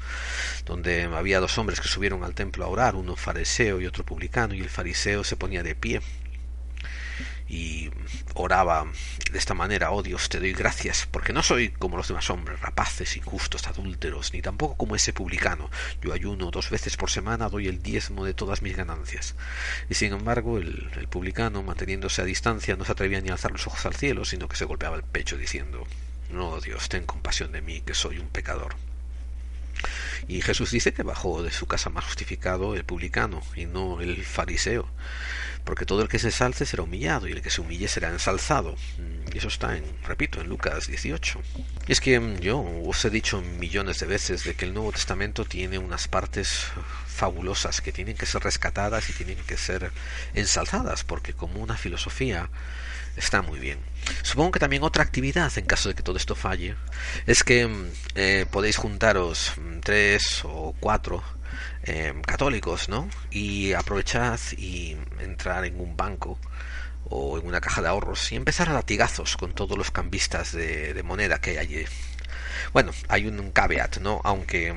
donde 0.64 1.04
había 1.04 1.40
dos 1.40 1.58
hombres 1.58 1.80
que 1.80 1.88
subieron 1.88 2.25
al 2.25 2.34
templo 2.34 2.64
a 2.64 2.68
orar, 2.68 2.94
uno 2.94 3.16
fariseo 3.16 3.80
y 3.80 3.86
otro 3.86 4.04
publicano, 4.04 4.54
y 4.54 4.60
el 4.60 4.70
fariseo 4.70 5.25
se 5.25 5.36
ponía 5.36 5.62
de 5.62 5.75
pie 5.75 6.00
y 7.49 7.91
oraba 8.35 8.87
de 9.31 9.38
esta 9.38 9.55
manera, 9.55 9.91
oh 9.91 10.03
Dios, 10.03 10.29
te 10.29 10.41
doy 10.41 10.53
gracias, 10.53 11.07
porque 11.11 11.33
no 11.33 11.43
soy 11.43 11.71
como 11.71 11.97
los 11.97 12.09
demás 12.09 12.29
hombres, 12.31 12.61
rapaces, 12.61 13.17
injustos, 13.17 13.67
adúlteros, 13.67 14.33
ni 14.33 14.43
tampoco 14.43 14.76
como 14.76 14.97
ese 14.97 15.12
publicano. 15.12 15.71
Yo 16.03 16.12
ayuno 16.12 16.50
dos 16.50 16.71
veces 16.71 16.97
por 16.97 17.11
semana, 17.11 17.49
doy 17.49 17.69
el 17.69 17.83
diezmo 17.83 18.25
de 18.25 18.35
todas 18.35 18.62
mis 18.62 18.76
ganancias. 18.76 19.35
Y 19.88 19.95
sin 19.95 20.12
embargo, 20.12 20.59
el, 20.59 20.91
el 20.97 21.09
publicano, 21.09 21.62
manteniéndose 21.62 22.23
a 22.23 22.25
distancia, 22.25 22.76
no 22.76 22.85
se 22.85 22.93
atrevía 22.93 23.21
ni 23.21 23.31
a 23.31 23.33
alzar 23.33 23.53
los 23.53 23.67
ojos 23.67 23.87
al 23.87 23.95
cielo, 23.95 24.25
sino 24.25 24.49
que 24.49 24.57
se 24.57 24.65
golpeaba 24.65 24.97
el 24.97 25.05
pecho 25.05 25.37
diciendo, 25.37 25.87
no, 26.31 26.61
Dios, 26.61 26.88
ten 26.88 27.05
compasión 27.05 27.53
de 27.53 27.62
mí, 27.62 27.81
que 27.81 27.95
soy 27.95 28.19
un 28.19 28.29
pecador. 28.29 28.75
Y 30.29 30.41
Jesús 30.41 30.71
dice 30.71 30.93
que 30.93 31.03
bajó 31.03 31.43
de 31.43 31.53
su 31.53 31.67
casa 31.67 31.91
más 31.91 32.05
justificado 32.05 32.75
el 32.75 32.85
publicano 32.85 33.43
y 33.55 33.67
no 33.67 34.00
el 34.00 34.25
fariseo 34.25 34.88
porque 35.66 35.85
todo 35.85 36.00
el 36.00 36.08
que 36.08 36.20
se 36.20 36.28
ensalce 36.28 36.64
será 36.64 36.85
humillado 36.85 37.26
y 37.26 37.32
el 37.32 37.42
que 37.42 37.50
se 37.50 37.61
humille 37.61 37.88
será 37.88 38.08
ensalzado. 38.08 38.76
Mm, 38.99 39.35
y 39.35 39.38
eso 39.38 39.49
está 39.49 39.76
en, 39.76 39.85
repito, 40.04 40.40
en 40.40 40.49
Lucas 40.49 40.87
18. 40.87 41.42
Y 41.88 41.92
es 41.92 42.00
que 42.00 42.18
mm, 42.20 42.38
yo 42.38 42.61
os 42.61 43.04
he 43.04 43.11
dicho 43.11 43.42
millones 43.42 43.99
de 43.99 44.06
veces 44.06 44.44
de 44.44 44.54
que 44.54 44.64
el 44.64 44.73
Nuevo 44.73 44.92
Testamento 44.92 45.44
tiene 45.44 45.78
unas 45.78 46.06
partes 46.06 46.66
fabulosas 47.08 47.80
que 47.80 47.92
tienen 47.92 48.16
que 48.16 48.26
ser 48.26 48.44
rescatadas 48.44 49.11
y 49.11 49.12
tienen 49.12 49.38
que 49.38 49.56
ser 49.56 49.90
ensalzadas, 50.35 51.02
porque 51.02 51.32
como 51.32 51.61
una 51.61 51.76
filosofía 51.76 52.49
está 53.16 53.42
muy 53.42 53.58
bien. 53.58 53.80
Supongo 54.23 54.52
que 54.52 54.61
también 54.61 54.85
otra 54.85 55.02
actividad, 55.02 55.50
en 55.58 55.66
caso 55.66 55.88
de 55.88 55.96
que 55.96 56.04
todo 56.04 56.16
esto 56.16 56.37
falle, 56.37 56.76
es 57.26 57.42
que 57.42 57.66
mm, 57.66 57.87
eh, 58.14 58.46
podéis 58.52 58.76
juntaros 58.76 59.54
tres 59.82 60.42
o 60.44 60.76
cuatro 60.78 61.25
Em, 61.88 62.20
católicos, 62.22 62.88
¿no? 62.88 63.08
Y 63.30 63.72
aprovechad 63.72 64.40
y 64.56 64.96
entrar 65.20 65.64
en 65.64 65.78
un 65.80 65.96
banco 65.96 66.38
o 67.08 67.38
en 67.38 67.46
una 67.46 67.60
caja 67.60 67.80
de 67.80 67.88
ahorros 67.88 68.32
y 68.32 68.36
empezar 68.36 68.68
a 68.68 68.72
latigazos 68.72 69.36
con 69.36 69.54
todos 69.54 69.78
los 69.78 69.92
cambistas 69.92 70.50
de, 70.52 71.00
moneda 71.04 71.40
que 71.40 71.50
hay 71.50 71.58
allí. 71.58 71.84
Bueno, 72.72 72.90
hay 73.08 73.26
un, 73.26 73.52
caveat, 73.52 73.98
¿no? 73.98 74.20
Aunque 74.25 74.75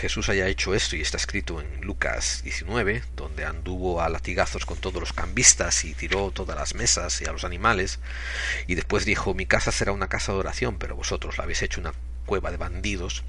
Jesús 0.00 0.28
haya 0.28 0.46
hecho 0.48 0.74
esto 0.74 0.96
y 0.96 1.00
está 1.00 1.16
escrito 1.16 1.62
en 1.62 1.80
Lucas 1.80 2.42
19, 2.44 3.02
donde 3.16 3.46
anduvo 3.46 4.02
a 4.02 4.10
latigazos 4.10 4.66
con 4.66 4.76
todos 4.76 5.00
los 5.00 5.14
cambistas 5.14 5.84
y 5.86 5.94
tiró 5.94 6.30
todas 6.30 6.56
las 6.58 6.74
mesas 6.74 7.22
y 7.22 7.24
a 7.24 7.32
los 7.32 7.44
animales, 7.44 8.00
y 8.66 8.74
después 8.74 9.06
dijo, 9.06 9.32
mi 9.32 9.46
casa 9.46 9.72
será 9.72 9.92
una 9.92 10.08
casa 10.08 10.32
de 10.32 10.38
oración, 10.38 10.78
pero 10.78 10.94
vosotros 10.94 11.38
la 11.38 11.44
habéis 11.44 11.62
hecho 11.62 11.80
una 11.80 11.94
cueva 12.26 12.50
de 12.50 12.58
bandidos, 12.58 13.24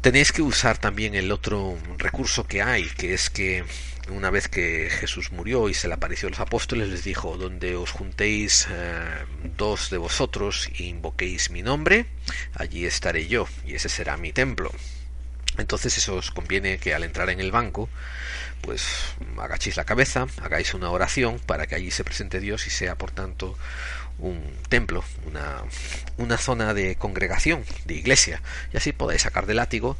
tenéis 0.00 0.32
que 0.32 0.42
usar 0.42 0.78
también 0.78 1.14
el 1.14 1.32
otro 1.32 1.76
recurso 1.98 2.46
que 2.46 2.62
hay, 2.62 2.84
que 2.84 3.14
es 3.14 3.30
que 3.30 3.64
una 4.10 4.30
vez 4.30 4.48
que 4.48 4.88
Jesús 4.90 5.32
murió 5.32 5.68
y 5.68 5.74
se 5.74 5.88
le 5.88 5.94
apareció 5.94 6.28
a 6.28 6.30
los 6.30 6.40
apóstoles, 6.40 6.88
les 6.88 7.04
dijo, 7.04 7.36
donde 7.36 7.76
os 7.76 7.90
juntéis 7.90 8.66
eh, 8.70 9.24
dos 9.56 9.90
de 9.90 9.98
vosotros 9.98 10.70
e 10.78 10.84
invoquéis 10.84 11.50
mi 11.50 11.62
nombre, 11.62 12.06
allí 12.54 12.86
estaré 12.86 13.28
yo, 13.28 13.46
y 13.66 13.74
ese 13.74 13.88
será 13.88 14.16
mi 14.16 14.32
templo. 14.32 14.70
Entonces 15.58 15.98
eso 15.98 16.14
os 16.14 16.30
conviene 16.30 16.78
que 16.78 16.94
al 16.94 17.02
entrar 17.02 17.30
en 17.30 17.40
el 17.40 17.50
banco, 17.50 17.88
pues 18.60 18.86
agachéis 19.38 19.76
la 19.76 19.84
cabeza, 19.84 20.26
hagáis 20.40 20.74
una 20.74 20.90
oración 20.90 21.38
para 21.40 21.66
que 21.66 21.74
allí 21.74 21.90
se 21.90 22.04
presente 22.04 22.40
Dios 22.40 22.66
y 22.66 22.70
sea 22.70 22.96
por 22.96 23.10
tanto 23.10 23.56
un 24.18 24.42
templo, 24.68 25.04
una, 25.26 25.62
una 26.16 26.38
zona 26.38 26.74
de 26.74 26.96
congregación, 26.96 27.64
de 27.84 27.94
iglesia, 27.94 28.42
y 28.72 28.76
así 28.76 28.92
podáis 28.92 29.22
sacar 29.22 29.46
de 29.46 29.54
látigo 29.54 29.96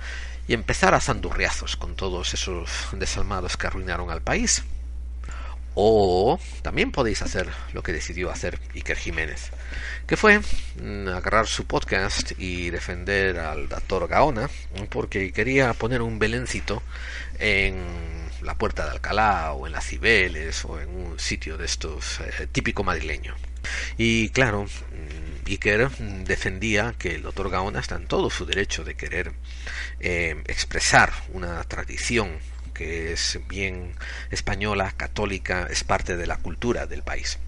y 0.48 0.54
empezar 0.54 0.94
a 0.94 1.00
zandurriazos 1.00 1.76
con 1.76 1.94
todos 1.94 2.34
esos 2.34 2.70
desalmados 2.92 3.56
que 3.56 3.66
arruinaron 3.66 4.10
al 4.10 4.22
país. 4.22 4.64
O 5.80 6.40
también 6.62 6.90
podéis 6.90 7.22
hacer 7.22 7.48
lo 7.72 7.84
que 7.84 7.92
decidió 7.92 8.32
hacer 8.32 8.58
Iker 8.74 8.96
Jiménez, 8.96 9.50
que 10.08 10.16
fue 10.16 10.40
mm, 10.40 11.06
agarrar 11.08 11.46
su 11.46 11.66
podcast 11.66 12.32
y 12.36 12.70
defender 12.70 13.38
al 13.38 13.68
doctor 13.68 14.08
Gaona, 14.08 14.50
porque 14.90 15.30
quería 15.32 15.72
poner 15.74 16.02
un 16.02 16.18
belencito 16.18 16.82
en 17.38 17.76
la 18.42 18.56
puerta 18.56 18.86
de 18.86 18.90
Alcalá 18.90 19.52
o 19.52 19.66
en 19.66 19.72
las 19.72 19.86
Cibeles 19.86 20.64
o 20.64 20.80
en 20.80 20.88
un 20.88 21.20
sitio 21.20 21.56
de 21.56 21.66
estos 21.66 22.20
eh, 22.20 22.48
típico 22.50 22.82
madrileño. 22.82 23.36
Y 23.98 24.28
claro, 24.30 24.64
mm, 24.64 25.48
Iker 25.50 25.90
defendía 26.24 26.94
que 26.96 27.16
el 27.16 27.22
doctor 27.22 27.50
Gaona 27.50 27.80
está 27.80 27.96
en 27.96 28.06
todo 28.06 28.30
su 28.30 28.46
derecho 28.46 28.84
de 28.84 28.94
querer 28.94 29.32
eh, 29.98 30.40
expresar 30.46 31.12
una 31.32 31.62
tradición 31.64 32.38
que 32.74 33.12
es 33.12 33.40
bien 33.48 33.94
española, 34.30 34.94
católica, 34.96 35.66
es 35.68 35.82
parte 35.82 36.16
de 36.16 36.28
la 36.28 36.36
cultura 36.36 36.86
del 36.86 37.02
país. 37.02 37.40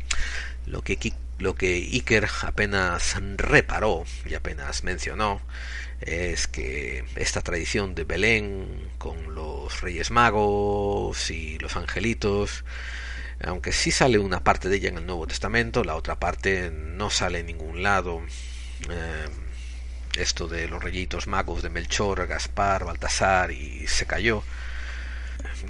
Lo 0.67 0.83
que, 0.83 1.13
lo 1.39 1.55
que 1.55 1.77
Iker 1.77 2.29
apenas 2.43 3.15
reparó 3.37 4.05
y 4.29 4.35
apenas 4.35 4.83
mencionó 4.83 5.41
es 6.01 6.49
que 6.49 7.05
esta 7.15 7.43
tradición 7.43 7.95
de 7.95 8.05
Belén 8.05 8.89
con 8.99 9.37
los 9.37 9.83
Reyes 9.83 10.11
Magos 10.11 11.31
y 11.31 11.59
los 11.59 11.77
angelitos 11.77 12.65
aunque 13.45 13.73
sí 13.73 13.91
sale 13.91 14.19
una 14.19 14.45
parte 14.45 14.69
de 14.69 14.77
ella 14.77 14.89
en 14.91 14.99
el 14.99 15.07
Nuevo 15.07 15.27
Testamento, 15.27 15.85
la 15.85 15.97
otra 15.97 16.19
parte 16.19 16.71
no 16.71 17.11
sale 17.11 17.41
en 17.41 17.47
ningún 17.47 17.83
lado. 17.83 18.23
Eh, 18.89 19.29
esto 20.19 20.49
de 20.49 20.69
los 20.69 20.83
reyitos 20.83 21.27
magos 21.27 21.63
de 21.63 21.71
Melchor, 21.71 22.27
Gaspar, 22.27 22.85
Baltasar 22.85 23.53
y 23.53 23.87
se 23.87 24.07
cayó. 24.07 24.43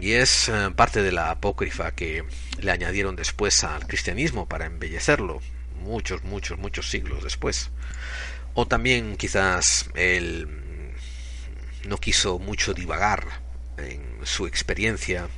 Y 0.01 0.13
es 0.13 0.49
eh, 0.49 0.71
parte 0.75 1.03
de 1.03 1.13
la 1.13 1.31
apócrifa 1.31 1.93
que 1.93 2.25
le 2.59 2.71
añadieron 2.71 3.17
después 3.17 3.65
al 3.65 3.87
cristianismo 3.87 4.47
para 4.49 4.67
embellecerlo, 4.67 5.41
muchos, 5.83 6.25
muchos, 6.25 6.59
muchos 6.59 6.91
siglos 6.91 7.23
después. 7.23 7.71
O 8.55 8.67
también 8.67 9.17
quizás 9.17 9.91
él 9.95 10.49
no 11.87 11.99
quiso 11.99 12.39
mucho 12.39 12.75
divagar 12.75 13.27
en 13.79 14.03
su 14.25 14.47
experiencia 14.47 15.29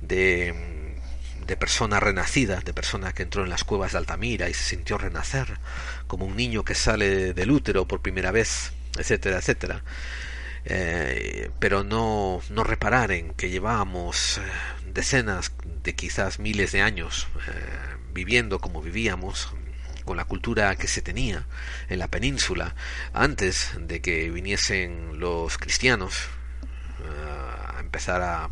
de 0.00 0.77
de 1.48 1.56
persona 1.56 1.98
renacida, 1.98 2.60
de 2.60 2.74
persona 2.74 3.12
que 3.12 3.22
entró 3.22 3.42
en 3.42 3.48
las 3.48 3.64
cuevas 3.64 3.92
de 3.92 3.98
Altamira 3.98 4.50
y 4.50 4.54
se 4.54 4.64
sintió 4.64 4.98
renacer, 4.98 5.58
como 6.06 6.26
un 6.26 6.36
niño 6.36 6.62
que 6.62 6.74
sale 6.74 7.32
del 7.32 7.50
útero 7.50 7.88
por 7.88 8.02
primera 8.02 8.30
vez, 8.30 8.72
etcétera, 8.98 9.38
etcétera. 9.38 9.82
Eh, 10.66 11.50
pero 11.58 11.84
no, 11.84 12.42
no 12.50 12.64
reparar 12.64 13.12
en 13.12 13.32
que 13.32 13.48
llevábamos 13.48 14.36
eh, 14.36 14.42
decenas 14.92 15.52
de 15.82 15.94
quizás 15.94 16.38
miles 16.38 16.72
de 16.72 16.82
años 16.82 17.28
eh, 17.48 17.96
viviendo 18.12 18.58
como 18.58 18.82
vivíamos, 18.82 19.48
con 20.04 20.18
la 20.18 20.26
cultura 20.26 20.76
que 20.76 20.88
se 20.88 21.00
tenía 21.00 21.46
en 21.88 21.98
la 21.98 22.08
península 22.08 22.74
antes 23.14 23.72
de 23.78 24.00
que 24.00 24.30
viniesen 24.30 25.18
los 25.18 25.58
cristianos 25.58 26.28
a 27.76 27.80
empezar 27.80 28.22
a 28.22 28.48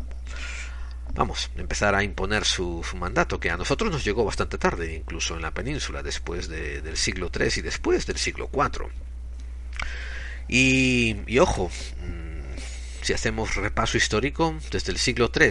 vamos, 1.13 1.49
empezar 1.55 1.95
a 1.95 2.03
imponer 2.03 2.45
su, 2.45 2.83
mandato, 2.95 3.39
que 3.39 3.49
a 3.49 3.57
nosotros 3.57 3.91
nos 3.91 4.03
llegó 4.03 4.25
bastante 4.25 4.57
tarde, 4.57 4.95
incluso 4.95 5.35
en 5.35 5.41
la 5.41 5.51
península, 5.51 6.03
después 6.03 6.47
del 6.47 6.97
siglo 6.97 7.31
III 7.33 7.49
y 7.57 7.61
después 7.61 8.05
del 8.05 8.17
siglo 8.17 8.49
IV. 8.53 8.89
Y, 10.47 11.39
ojo, 11.39 11.69
mm, 11.69 12.57
si 13.01 13.13
hacemos 13.13 13.55
repaso 13.55 13.97
histórico, 13.97 14.55
desde 14.71 14.91
el 14.91 14.97
siglo 14.97 15.31
III 15.33 15.49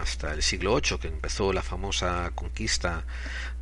hasta 0.00 0.32
el 0.32 0.42
siglo 0.42 0.80
VIII, 0.80 0.98
que 0.98 1.08
empezó 1.08 1.52
la 1.52 1.62
famosa 1.62 2.30
conquista 2.34 3.04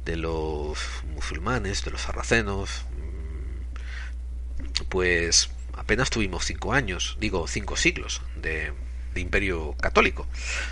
de 0.05 0.17
los 0.17 0.79
musulmanes, 1.15 1.85
de 1.85 1.91
los 1.91 2.03
sarracenos, 2.03 2.85
mm, 2.97 4.85
pues 4.89 5.51
apenas 5.75 6.11
tuvimos 6.11 6.45
cinco 6.45 6.73
años, 6.73 7.17
digo 7.21 7.49
cinco 7.49 7.77
siglos 7.77 8.23
de, 8.37 8.73
de 9.15 9.21
imperio 9.21 9.75
católico, 9.81 10.27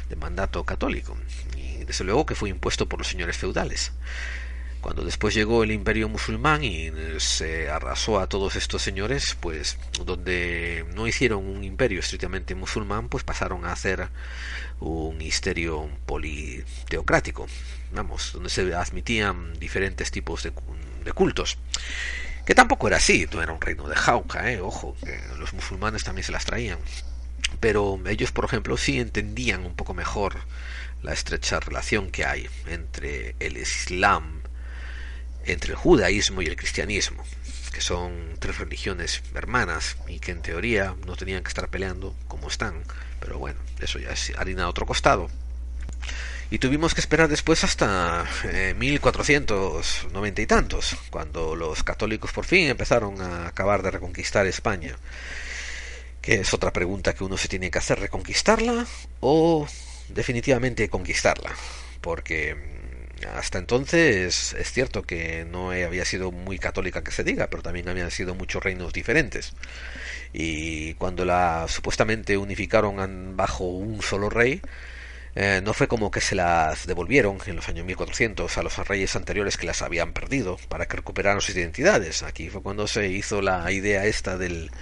de 0.08 0.16
mandato 0.16 0.64
católico, 0.64 1.16
y 1.56 1.84
desde 1.84 2.04
luego 2.04 2.26
que 2.26 2.34
fue 2.34 2.50
impuesto 2.50 2.88
por 2.88 2.98
los 2.98 3.08
señores 3.08 3.36
feudales. 3.36 3.92
Cuando 4.80 5.04
después 5.04 5.34
llegó 5.34 5.64
el 5.64 5.72
imperio 5.72 6.08
musulmán 6.08 6.62
y 6.62 6.90
se 7.18 7.68
arrasó 7.68 8.20
a 8.20 8.28
todos 8.28 8.54
estos 8.54 8.80
señores, 8.80 9.36
pues 9.40 9.76
donde 10.04 10.86
no 10.94 11.08
hicieron 11.08 11.46
un 11.46 11.64
imperio 11.64 11.98
estrictamente 11.98 12.54
musulmán, 12.54 13.08
pues 13.08 13.24
pasaron 13.24 13.64
a 13.66 13.72
hacer 13.72 14.08
un 14.78 15.18
misterio 15.18 15.90
politeocrático, 16.06 17.48
vamos, 17.92 18.30
donde 18.32 18.50
se 18.50 18.72
admitían 18.72 19.58
diferentes 19.58 20.12
tipos 20.12 20.44
de, 20.44 20.52
cultos. 21.12 21.58
Que 22.46 22.54
tampoco 22.54 22.86
era 22.86 22.98
así, 22.98 23.26
no 23.32 23.42
era 23.42 23.52
un 23.52 23.60
reino 23.60 23.88
de 23.88 23.96
jauja, 23.96 24.52
¿eh? 24.52 24.60
ojo, 24.60 24.96
que 25.04 25.18
los 25.38 25.52
musulmanes 25.54 26.04
también 26.04 26.24
se 26.24 26.32
las 26.32 26.44
traían 26.44 26.78
pero 27.60 28.00
ellos, 28.06 28.32
por 28.32 28.44
ejemplo, 28.44 28.76
sí 28.76 28.98
entendían 28.98 29.64
un 29.64 29.74
poco 29.74 29.94
mejor 29.94 30.38
la 31.02 31.12
estrecha 31.12 31.60
relación 31.60 32.10
que 32.10 32.24
hay 32.24 32.48
entre 32.66 33.36
el 33.40 33.56
Islam, 33.56 34.42
entre 35.44 35.72
el 35.72 35.76
judaísmo 35.76 36.42
y 36.42 36.46
el 36.46 36.56
cristianismo, 36.56 37.24
que 37.72 37.80
son 37.80 38.34
tres 38.38 38.58
religiones 38.58 39.22
hermanas 39.34 39.96
y 40.08 40.18
que 40.18 40.32
en 40.32 40.42
teoría 40.42 40.94
no 41.06 41.16
tenían 41.16 41.42
que 41.42 41.48
estar 41.48 41.68
peleando 41.68 42.14
como 42.26 42.48
están, 42.48 42.82
pero 43.20 43.38
bueno, 43.38 43.58
eso 43.80 43.98
ya 43.98 44.10
es 44.10 44.32
harina 44.36 44.62
de 44.62 44.68
otro 44.68 44.86
costado. 44.86 45.30
Y 46.50 46.58
tuvimos 46.58 46.94
que 46.94 47.02
esperar 47.02 47.28
después 47.28 47.62
hasta 47.62 48.24
eh, 48.44 48.74
1490 48.78 50.42
y 50.42 50.46
tantos, 50.46 50.96
cuando 51.10 51.54
los 51.54 51.82
católicos 51.82 52.32
por 52.32 52.46
fin 52.46 52.68
empezaron 52.68 53.20
a 53.20 53.48
acabar 53.48 53.82
de 53.82 53.90
reconquistar 53.90 54.46
España 54.46 54.96
es 56.34 56.52
otra 56.52 56.72
pregunta 56.72 57.14
que 57.14 57.24
uno 57.24 57.36
se 57.36 57.48
tiene 57.48 57.70
que 57.70 57.78
hacer, 57.78 57.98
reconquistarla 58.00 58.86
o 59.20 59.66
definitivamente 60.08 60.88
conquistarla, 60.88 61.50
porque 62.00 62.54
mm, 62.54 63.36
hasta 63.36 63.58
entonces 63.58 64.54
es 64.54 64.72
cierto 64.72 65.02
que 65.02 65.44
no 65.44 65.70
había 65.70 66.04
sido 66.04 66.30
muy 66.30 66.58
católica 66.58 67.02
que 67.02 67.12
se 67.12 67.24
diga, 67.24 67.48
pero 67.48 67.62
también 67.62 67.88
habían 67.88 68.10
sido 68.10 68.34
muchos 68.34 68.62
reinos 68.62 68.92
diferentes. 68.92 69.54
Y 70.32 70.94
cuando 70.94 71.24
la 71.24 71.66
supuestamente 71.68 72.36
unificaron 72.36 73.36
bajo 73.36 73.64
un 73.64 74.02
solo 74.02 74.28
rey, 74.28 74.60
eh, 75.40 75.60
no 75.62 75.72
fue 75.72 75.86
como 75.86 76.10
que 76.10 76.20
se 76.20 76.34
las 76.34 76.84
devolvieron 76.88 77.38
en 77.46 77.54
los 77.54 77.68
años 77.68 77.86
1400 77.86 78.58
a 78.58 78.62
los 78.64 78.76
reyes 78.88 79.14
anteriores 79.14 79.56
que 79.56 79.66
las 79.66 79.82
habían 79.82 80.12
perdido 80.12 80.58
para 80.68 80.86
que 80.86 80.96
recuperaran 80.96 81.40
sus 81.40 81.54
identidades. 81.54 82.24
Aquí 82.24 82.50
fue 82.50 82.60
cuando 82.60 82.88
se 82.88 83.06
hizo 83.06 83.40
la 83.40 83.70
idea 83.70 84.04
esta 84.04 84.36
del 84.36 84.72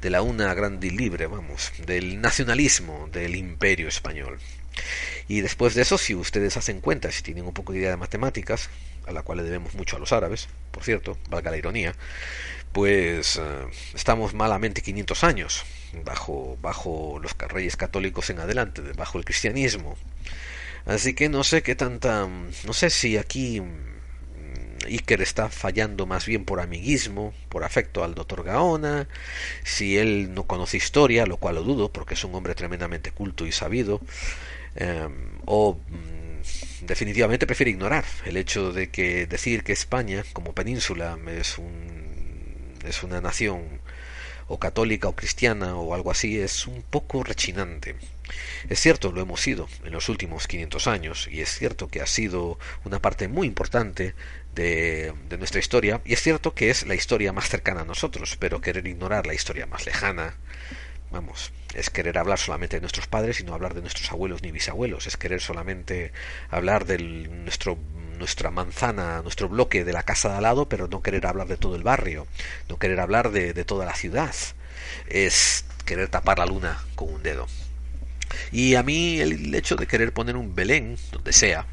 de 0.00 0.10
la 0.10 0.22
una 0.22 0.54
grande 0.54 0.86
y 0.86 0.90
libre, 0.90 1.26
vamos, 1.26 1.72
del 1.84 2.20
nacionalismo 2.20 3.08
del 3.10 3.34
imperio 3.34 3.88
español. 3.88 4.38
Y 5.26 5.40
después 5.40 5.74
de 5.74 5.82
eso, 5.82 5.98
si 5.98 6.14
ustedes 6.14 6.56
hacen 6.56 6.80
cuenta, 6.80 7.10
si 7.10 7.24
tienen 7.24 7.44
un 7.44 7.52
poco 7.52 7.72
de 7.72 7.80
idea 7.80 7.90
de 7.90 7.96
matemáticas, 7.96 8.70
a 9.08 9.12
la 9.12 9.22
cual 9.22 9.38
le 9.38 9.44
debemos 9.44 9.74
mucho 9.74 9.96
a 9.96 9.98
los 9.98 10.12
árabes, 10.12 10.46
por 10.70 10.84
cierto, 10.84 11.18
valga 11.28 11.50
la 11.50 11.56
ironía, 11.56 11.92
pues 12.74 13.36
eh, 13.36 13.66
estamos 13.94 14.34
malamente 14.34 14.82
500 14.82 15.24
años 15.24 15.64
bajo, 16.04 16.58
bajo 16.60 17.20
los 17.22 17.32
reyes 17.38 17.76
católicos 17.76 18.28
en 18.30 18.40
adelante, 18.40 18.82
bajo 18.96 19.16
el 19.16 19.24
cristianismo. 19.24 19.96
Así 20.84 21.14
que 21.14 21.28
no 21.28 21.44
sé 21.44 21.62
qué 21.62 21.76
tanta, 21.76 22.28
no 22.28 22.72
sé 22.72 22.90
si 22.90 23.16
aquí 23.16 23.62
Iker 24.86 25.22
está 25.22 25.48
fallando 25.48 26.04
más 26.04 26.26
bien 26.26 26.44
por 26.44 26.60
amiguismo, 26.60 27.32
por 27.48 27.62
afecto 27.62 28.02
al 28.02 28.16
doctor 28.16 28.42
Gaona, 28.42 29.06
si 29.62 29.96
él 29.96 30.34
no 30.34 30.42
conoce 30.44 30.76
historia, 30.76 31.26
lo 31.26 31.36
cual 31.36 31.54
lo 31.54 31.62
dudo, 31.62 31.92
porque 31.92 32.14
es 32.14 32.24
un 32.24 32.34
hombre 32.34 32.56
tremendamente 32.56 33.12
culto 33.12 33.46
y 33.46 33.52
sabido, 33.52 34.00
em, 34.74 35.12
o 35.46 35.74
mm, 35.76 36.86
definitivamente 36.86 37.46
prefiere 37.46 37.70
ignorar 37.70 38.04
el 38.26 38.36
hecho 38.36 38.72
de 38.72 38.90
que 38.90 39.26
decir 39.26 39.62
que 39.62 39.72
España, 39.72 40.24
como 40.32 40.52
península, 40.52 41.16
es, 41.28 41.56
un, 41.58 42.03
es 42.84 43.02
una 43.02 43.20
nación 43.20 43.80
o 44.46 44.58
católica 44.58 45.08
o 45.08 45.16
cristiana 45.16 45.76
o 45.76 45.94
algo 45.94 46.10
así 46.10 46.38
es 46.38 46.66
un 46.66 46.82
poco 46.82 47.24
rechinante. 47.24 47.96
Es 48.68 48.80
cierto, 48.80 49.12
lo 49.12 49.20
hemos 49.20 49.40
sido 49.40 49.68
en 49.84 49.92
los 49.92 50.08
últimos 50.08 50.46
500 50.46 50.86
años 50.86 51.28
y 51.30 51.40
es 51.40 51.50
cierto 51.58 51.88
que 51.88 52.00
ha 52.00 52.06
sido 52.06 52.58
una 52.84 53.00
parte 53.00 53.28
muy 53.28 53.46
importante 53.46 54.14
de, 54.54 55.12
nuestra 55.38 55.60
historia, 55.60 56.00
y 56.04 56.12
es 56.12 56.22
cierto 56.22 56.54
que 56.54 56.70
es 56.70 56.86
la 56.86 56.94
historia 56.94 57.32
más 57.32 57.48
cercana 57.48 57.82
a 57.82 57.84
nosotros, 57.84 58.36
pero 58.38 58.60
querer 58.60 58.86
ignorar 58.86 59.26
la 59.26 59.34
historia 59.34 59.66
más 59.66 59.84
lejana, 59.84 60.36
vamos, 61.10 61.52
es 61.74 61.90
querer 61.90 62.18
hablar 62.18 62.38
solamente 62.38 62.76
de 62.76 62.80
nuestros 62.80 63.08
padres 63.08 63.40
y 63.40 63.44
no 63.44 63.54
hablar 63.54 63.74
de 63.74 63.80
nuestros 63.80 64.10
abuelos 64.12 64.42
ni 64.42 64.52
bisabuelos, 64.52 65.06
es 65.06 65.16
querer 65.16 65.40
solamente 65.40 66.12
hablar 66.50 66.86
de 66.86 66.98
nuestro 66.98 67.78
nuestra 68.18 68.50
manzana, 68.50 69.22
nuestro 69.22 69.48
bloque 69.48 69.84
de 69.84 69.92
la 69.92 70.02
casa 70.02 70.30
de 70.30 70.36
al 70.36 70.42
lado, 70.42 70.68
pero 70.68 70.88
no 70.88 71.02
querer 71.02 71.26
hablar 71.26 71.48
de 71.48 71.56
todo 71.56 71.76
el 71.76 71.82
barrio, 71.82 72.26
no 72.68 72.78
querer 72.78 73.00
hablar 73.00 73.30
de, 73.30 73.52
de 73.52 73.64
toda 73.64 73.84
la 73.86 73.94
ciudad, 73.94 74.34
es 75.08 75.64
querer 75.84 76.08
tapar 76.08 76.38
la 76.38 76.46
luna 76.46 76.82
con 76.94 77.12
un 77.12 77.22
dedo. 77.22 77.46
Y 78.50 78.74
a 78.74 78.82
mí 78.82 79.20
el 79.20 79.54
hecho 79.54 79.76
de 79.76 79.86
querer 79.86 80.12
poner 80.12 80.36
un 80.36 80.54
Belén, 80.54 80.96
donde 81.12 81.32
sea, 81.32 81.66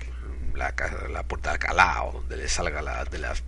la, 0.54 0.74
la 1.10 1.24
puerta 1.24 1.50
de 1.50 1.54
Alcalá 1.54 2.04
o 2.04 2.14
donde 2.14 2.38
le 2.38 2.48
salga 2.48 2.82
la, 2.82 3.06
de 3.06 3.18
las 3.18 3.44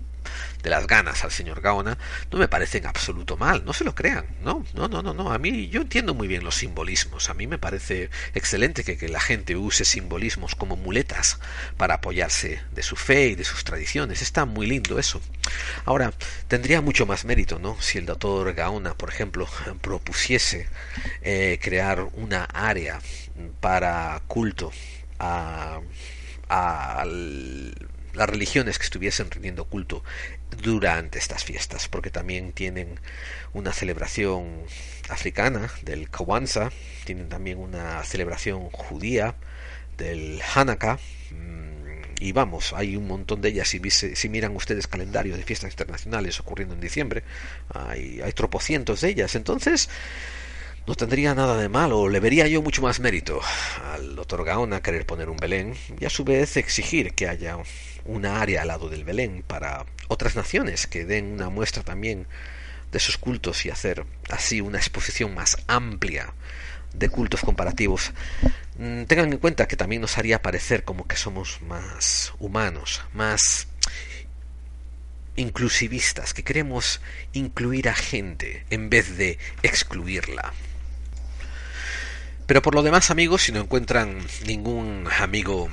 de 0.62 0.70
las 0.70 0.88
ganas 0.88 1.24
al 1.24 1.32
señor 1.32 1.62
Gaona, 1.62 1.98
no 2.32 2.38
me 2.40 2.48
parece 2.48 2.82
absoluto 2.86 3.38
mal, 3.38 3.64
no 3.66 3.74
se 3.74 3.84
lo 3.84 3.96
crean, 3.96 4.26
no, 4.44 4.66
no, 4.74 4.88
no, 4.88 5.02
no, 5.02 5.14
no, 5.14 5.32
a 5.32 5.38
mí 5.38 5.70
yo 5.70 5.82
entiendo 5.82 6.14
muy 6.14 6.28
bien 6.28 6.44
los 6.44 6.56
simbolismos, 6.56 7.30
a 7.30 7.34
mí 7.34 7.48
me 7.48 7.58
parece 7.58 8.10
excelente 8.34 8.84
que, 8.84 8.98
que 8.98 9.10
la 9.10 9.20
gente 9.20 9.56
use 9.56 9.86
simbolismos 9.86 10.56
como 10.56 10.76
muletas 10.76 11.40
para 11.78 11.96
apoyarse 11.96 12.62
de 12.72 12.84
su 12.84 12.96
fe 12.96 13.28
y 13.28 13.36
de 13.36 13.44
sus 13.44 13.64
tradiciones, 13.64 14.22
está 14.22 14.46
muy 14.46 14.68
lindo 14.68 15.00
eso. 15.00 15.22
Ahora, 15.86 16.14
tendría 16.48 16.82
mucho 16.82 17.06
más 17.06 17.26
mérito, 17.26 17.60
¿no? 17.60 17.80
Si 17.82 17.98
el 17.98 18.06
doctor 18.06 18.54
Gaona, 18.54 18.96
por 18.96 19.10
ejemplo, 19.10 19.48
propusiese 19.82 20.68
eh, 21.22 21.60
crear 21.62 22.08
una 22.14 22.46
área 22.46 23.00
para 23.60 24.22
culto 24.28 24.72
a 25.20 25.80
a 26.54 27.04
las 28.14 28.30
religiones 28.30 28.78
que 28.78 28.86
estuviesen 28.86 29.30
rindiendo 29.32 29.66
culto 29.66 30.04
durante 30.62 31.20
estas 31.20 31.44
fiestas, 31.44 31.88
porque 31.88 32.10
también 32.10 32.52
tienen 32.52 33.00
una 33.54 33.74
celebración 33.74 34.64
africana 35.10 35.72
del 35.82 36.10
Kawanza, 36.10 36.72
tienen 37.06 37.30
también 37.30 37.58
una 37.58 38.04
celebración 38.04 38.70
judía 38.70 39.36
del 39.98 40.42
Hanukkah, 40.54 41.00
mm, 41.32 41.74
y 42.20 42.32
vamos, 42.32 42.74
hay 42.74 42.96
un 42.96 43.08
montón 43.08 43.42
de 43.42 43.50
ellas. 43.50 43.68
Si, 43.68 43.82
si 43.90 44.30
miran 44.30 44.56
ustedes 44.56 44.88
calendarios 44.88 45.38
de 45.38 45.44
fiestas 45.44 45.72
internacionales 45.72 46.40
ocurriendo 46.40 46.74
en 46.74 46.80
diciembre, 46.80 47.24
hay, 47.74 48.22
hay 48.22 48.32
tropocientos 48.32 49.02
de 49.02 49.10
ellas. 49.10 49.36
Entonces, 49.36 49.90
no 50.86 50.96
tendría 50.96 51.34
nada 51.34 51.58
de 51.58 51.70
malo, 51.70 52.10
le 52.10 52.20
vería 52.20 52.46
yo 52.48 52.62
mucho 52.62 52.82
más 52.82 53.00
mérito 53.00 53.40
al 53.94 54.18
doctor 54.18 54.44
Gaona 54.44 54.82
querer 54.82 55.06
poner 55.06 55.30
un 55.30 55.38
Belén 55.38 55.76
y 56.00 56.06
a 56.06 56.10
su 56.10 56.26
vez 56.26 56.58
exigir 56.58 57.14
que 57.14 57.30
haya 57.30 57.58
una 58.04 58.42
área 58.42 58.62
al 58.62 58.68
lado 58.68 58.90
del 58.90 59.06
Belén 59.06 59.44
para 59.48 59.86
otras 60.10 60.36
naciones 60.36 60.86
que 60.88 61.06
den 61.06 61.32
una 61.32 61.50
muestra 61.50 61.84
también 61.84 62.28
de 62.92 63.00
sus 63.00 63.18
cultos 63.18 63.66
y 63.66 63.70
hacer 63.70 64.06
así 64.30 64.60
una 64.60 64.78
exposición 64.78 65.34
más 65.34 65.58
amplia 65.68 66.34
de 66.94 67.08
cultos 67.10 67.42
comparativos. 67.42 68.12
Mm, 68.78 69.04
tengan 69.04 69.32
en 69.32 69.40
cuenta 69.40 69.68
que 69.68 69.78
también 69.78 70.02
nos 70.02 70.18
haría 70.18 70.42
parecer 70.42 70.84
como 70.84 71.08
que 71.08 71.16
somos 71.16 71.62
más 71.62 72.34
humanos, 72.40 73.02
más 73.14 73.68
inclusivistas, 75.38 76.34
que 76.34 76.44
queremos 76.44 77.00
incluir 77.32 77.88
a 77.88 77.96
gente 77.96 78.66
en 78.70 78.90
vez 78.90 79.18
de 79.18 79.40
excluirla. 79.64 80.54
Pero 82.46 82.62
por 82.62 82.76
lo 82.76 82.84
demás, 82.84 83.10
amigos, 83.10 83.44
si 83.44 83.52
no 83.52 83.62
encuentran 83.62 84.20
ningún 84.46 85.08
amigo 85.20 85.70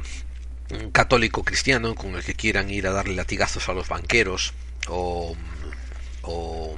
católico 0.93 1.43
cristiano 1.43 1.95
con 1.95 2.15
el 2.15 2.23
que 2.23 2.35
quieran 2.35 2.71
ir 2.71 2.87
a 2.87 2.93
darle 2.93 3.15
latigazos 3.15 3.69
a 3.69 3.73
los 3.73 3.89
banqueros 3.89 4.55
o, 4.89 5.37
o, 6.23 6.77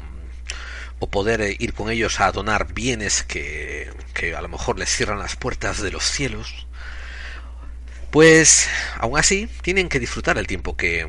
poder 1.11 1.57
ir 1.59 1.75
con 1.75 1.91
ellos 1.91 2.21
a 2.21 2.33
donar 2.33 2.73
bienes 2.73 3.23
que, 3.23 3.91
que 4.15 4.35
a 4.35 4.41
lo 4.41 4.49
mejor 4.49 4.79
les 4.79 4.89
cierran 4.89 5.19
las 5.19 5.37
puertas 5.37 5.83
de 5.83 5.91
los 5.91 6.05
cielos, 6.05 6.67
Pues 8.11 8.69
aún 8.99 9.19
así 9.19 9.49
tienen 9.63 9.89
que 9.89 10.01
disfrutar 10.01 10.39
el 10.39 10.47
tiempo 10.47 10.77
que 10.77 11.09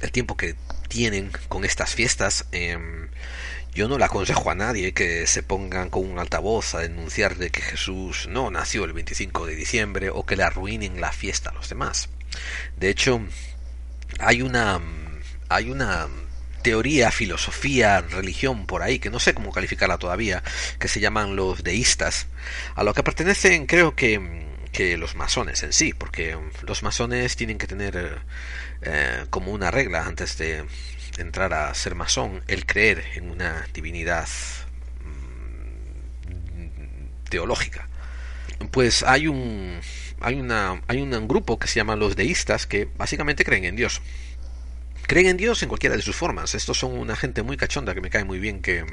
el 0.00 0.12
tiempo 0.12 0.36
que 0.36 0.56
tienen 0.88 1.30
con 1.48 1.64
estas 1.64 1.94
fiestas. 1.94 2.46
Em, 2.52 3.08
yo 3.76 3.88
no 3.88 3.98
le 3.98 4.06
aconsejo 4.06 4.50
a 4.50 4.54
nadie 4.54 4.94
que 4.94 5.26
se 5.26 5.42
pongan 5.42 5.90
con 5.90 6.10
un 6.10 6.18
altavoz 6.18 6.74
a 6.74 6.78
denunciar 6.78 7.36
de 7.36 7.50
que 7.50 7.60
Jesús 7.60 8.26
no 8.26 8.50
nació 8.50 8.84
el 8.84 8.94
25 8.94 9.44
de 9.44 9.54
diciembre 9.54 10.08
o 10.08 10.24
que 10.24 10.34
le 10.34 10.44
arruinen 10.44 10.98
la 10.98 11.12
fiesta 11.12 11.50
a 11.50 11.52
los 11.52 11.68
demás. 11.68 12.08
De 12.78 12.88
hecho, 12.88 13.20
hay 14.18 14.40
una 14.40 14.80
hay 15.50 15.70
una 15.70 16.08
teoría, 16.62 17.10
filosofía, 17.10 18.00
religión 18.00 18.66
por 18.66 18.82
ahí, 18.82 18.98
que 18.98 19.10
no 19.10 19.20
sé 19.20 19.34
cómo 19.34 19.52
calificarla 19.52 19.98
todavía, 19.98 20.42
que 20.78 20.88
se 20.88 20.98
llaman 20.98 21.36
los 21.36 21.62
deístas, 21.62 22.28
a 22.76 22.82
lo 22.82 22.94
que 22.94 23.02
pertenecen 23.02 23.66
creo 23.66 23.94
que, 23.94 24.46
que 24.72 24.96
los 24.96 25.16
masones 25.16 25.62
en 25.62 25.74
sí, 25.74 25.92
porque 25.92 26.36
los 26.62 26.82
masones 26.82 27.36
tienen 27.36 27.58
que 27.58 27.66
tener 27.66 28.22
eh, 28.80 29.26
como 29.28 29.52
una 29.52 29.70
regla 29.70 30.06
antes 30.06 30.38
de 30.38 30.64
entrar 31.18 31.54
a 31.54 31.72
ser 31.74 31.94
masón 31.94 32.42
el 32.48 32.66
creer 32.66 33.04
en 33.14 33.30
una 33.30 33.66
divinidad 33.72 34.28
mm, 36.24 37.28
teológica. 37.28 37.88
Pues 38.70 39.02
hay 39.02 39.28
un 39.28 39.80
hay 40.20 40.34
una 40.36 40.82
hay 40.88 41.02
un 41.02 41.28
grupo 41.28 41.58
que 41.58 41.68
se 41.68 41.76
llama 41.76 41.96
los 41.96 42.16
deístas 42.16 42.66
que 42.66 42.88
básicamente 42.96 43.44
creen 43.44 43.64
en 43.64 43.76
Dios 43.76 44.00
creen 45.06 45.26
en 45.26 45.36
Dios 45.36 45.62
en 45.62 45.68
cualquiera 45.68 45.96
de 45.96 46.02
sus 46.02 46.16
formas. 46.16 46.54
Estos 46.54 46.78
son 46.78 46.98
una 46.98 47.16
gente 47.16 47.42
muy 47.42 47.56
cachonda 47.56 47.94
que 47.94 48.00
me 48.00 48.10
cae 48.10 48.24
muy 48.24 48.38
bien, 48.38 48.60
que 48.60 48.84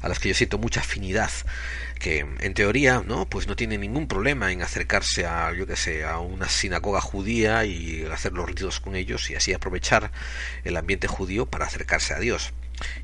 a 0.00 0.08
las 0.08 0.18
que 0.18 0.28
yo 0.28 0.34
siento 0.34 0.58
mucha 0.58 0.80
afinidad, 0.80 1.30
que 1.98 2.26
en 2.40 2.54
teoría, 2.54 3.02
¿no? 3.06 3.28
Pues 3.28 3.46
no 3.46 3.56
tienen 3.56 3.80
ningún 3.80 4.08
problema 4.08 4.52
en 4.52 4.62
acercarse 4.62 5.26
a, 5.26 5.52
yo 5.52 5.66
que 5.66 5.76
sé, 5.76 6.04
a 6.04 6.18
una 6.18 6.48
sinagoga 6.48 7.00
judía 7.00 7.64
y 7.64 8.04
hacer 8.12 8.32
los 8.32 8.46
ritos 8.46 8.80
con 8.80 8.96
ellos 8.96 9.30
y 9.30 9.34
así 9.34 9.52
aprovechar 9.52 10.10
el 10.64 10.76
ambiente 10.76 11.08
judío 11.08 11.46
para 11.46 11.66
acercarse 11.66 12.14
a 12.14 12.18
Dios. 12.18 12.52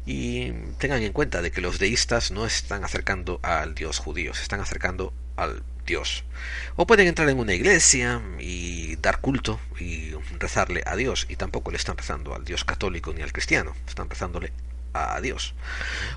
Y 0.07 0.53
tengan 0.79 1.03
en 1.03 1.13
cuenta 1.13 1.43
de 1.43 1.51
que 1.51 1.61
los 1.61 1.79
deístas 1.79 2.31
no 2.31 2.47
están 2.47 2.85
acercando 2.85 3.41
al 3.43 3.75
Dios 3.75 3.99
judío, 3.99 4.35
se 4.35 4.43
están 4.43 4.61
acercando 4.61 5.13
al 5.37 5.63
Dios. 5.87 6.25
O 6.77 6.87
pueden 6.87 7.07
entrar 7.07 7.29
en 7.29 7.39
una 7.39 7.55
iglesia 7.55 8.23
y 8.39 8.97
dar 8.97 9.21
culto 9.21 9.61
y 9.79 10.13
rezarle 10.39 10.83
a 10.87 10.97
Dios 10.97 11.27
y 11.29 11.37
tampoco 11.37 11.71
le 11.71 11.77
están 11.77 11.97
rezando 11.97 12.35
al 12.35 12.45
Dios 12.45 12.65
católico 12.65 13.13
ni 13.13 13.23
al 13.23 13.33
cristiano, 13.33 13.75
están 13.87 14.09
rezándole 14.09 14.53
a 14.93 15.21
Dios. 15.21 15.55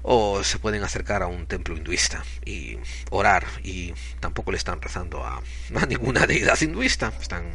O 0.02 0.44
se 0.44 0.60
pueden 0.60 0.84
acercar 0.84 1.24
a 1.24 1.28
un 1.28 1.46
templo 1.46 1.76
hinduista 1.76 2.24
y 2.46 2.78
orar 3.10 3.46
y 3.64 3.94
tampoco 4.20 4.52
le 4.52 4.58
están 4.58 4.82
rezando 4.82 5.26
a, 5.26 5.42
ninguna 5.88 6.28
deidad 6.28 6.60
hinduista, 6.62 7.14
están, 7.22 7.46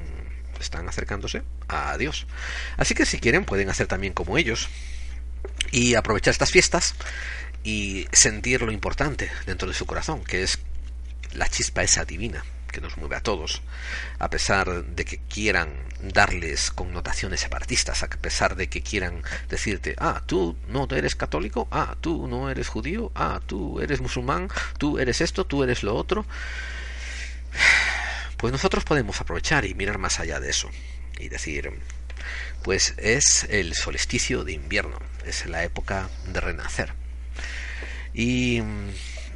están 0.61 0.88
acercándose 0.88 1.42
a 1.68 1.96
Dios. 1.98 2.26
Así 2.76 2.94
que 2.94 3.06
si 3.06 3.18
quieren 3.18 3.44
pueden 3.44 3.70
hacer 3.70 3.87
también 3.87 4.12
como 4.12 4.38
ellos 4.38 4.68
y 5.70 5.94
aprovechar 5.94 6.33
estas 6.33 6.51
fiestas 6.51 6.94
y 7.64 8.07
sentir 8.12 8.62
lo 8.62 8.72
importante 8.72 9.31
dentro 9.46 9.68
de 9.68 9.74
su 9.74 9.87
corazón, 9.87 10.24
que 10.24 10.42
es 10.42 10.59
la 11.33 11.48
chispa 11.48 11.83
esa 11.83 12.05
divina 12.05 12.44
que 12.68 12.81
nos 12.81 12.96
mueve 12.96 13.16
a 13.16 13.22
todos, 13.22 13.62
a 14.18 14.31
pesar 14.31 14.85
de 14.85 15.05
que 15.05 15.18
quieran 15.18 15.70
darles 16.01 16.70
connotaciones 16.70 17.40
separatistas, 17.40 18.03
a 18.03 18.09
pesar 18.09 18.57
de 18.57 18.68
que 18.68 18.83
quieran 18.83 19.22
decirte, 19.48 19.96
ah, 19.98 20.22
tú 20.27 20.57
no 20.68 20.87
eres 20.90 21.16
católico, 21.16 21.66
ah, 21.70 21.96
tú 22.01 22.29
no 22.29 22.51
eres 22.51 22.68
judío, 22.68 23.11
ah, 23.14 23.40
tú 23.44 23.81
eres 23.81 24.01
musulmán, 24.01 24.48
tú 24.79 24.98
eres 24.98 25.20
esto, 25.20 25.44
tú 25.44 25.62
eres 25.62 25.83
lo 25.83 25.96
otro, 25.96 26.27
pues 28.37 28.53
nosotros 28.53 28.85
podemos 28.85 29.20
aprovechar 29.20 29.64
y 29.64 29.74
mirar 29.74 29.98
más 29.98 30.20
allá 30.20 30.38
de 30.38 30.51
eso 30.51 30.70
y 31.18 31.29
decir, 31.29 31.72
pues 32.62 32.95
es 32.99 33.47
el 33.51 33.75
solsticio 33.75 34.45
de 34.45 34.53
invierno, 34.53 34.99
es 35.27 35.47
la 35.47 35.64
época 35.64 36.09
de 36.27 36.41
renacer. 36.41 36.93
Y 38.14 38.62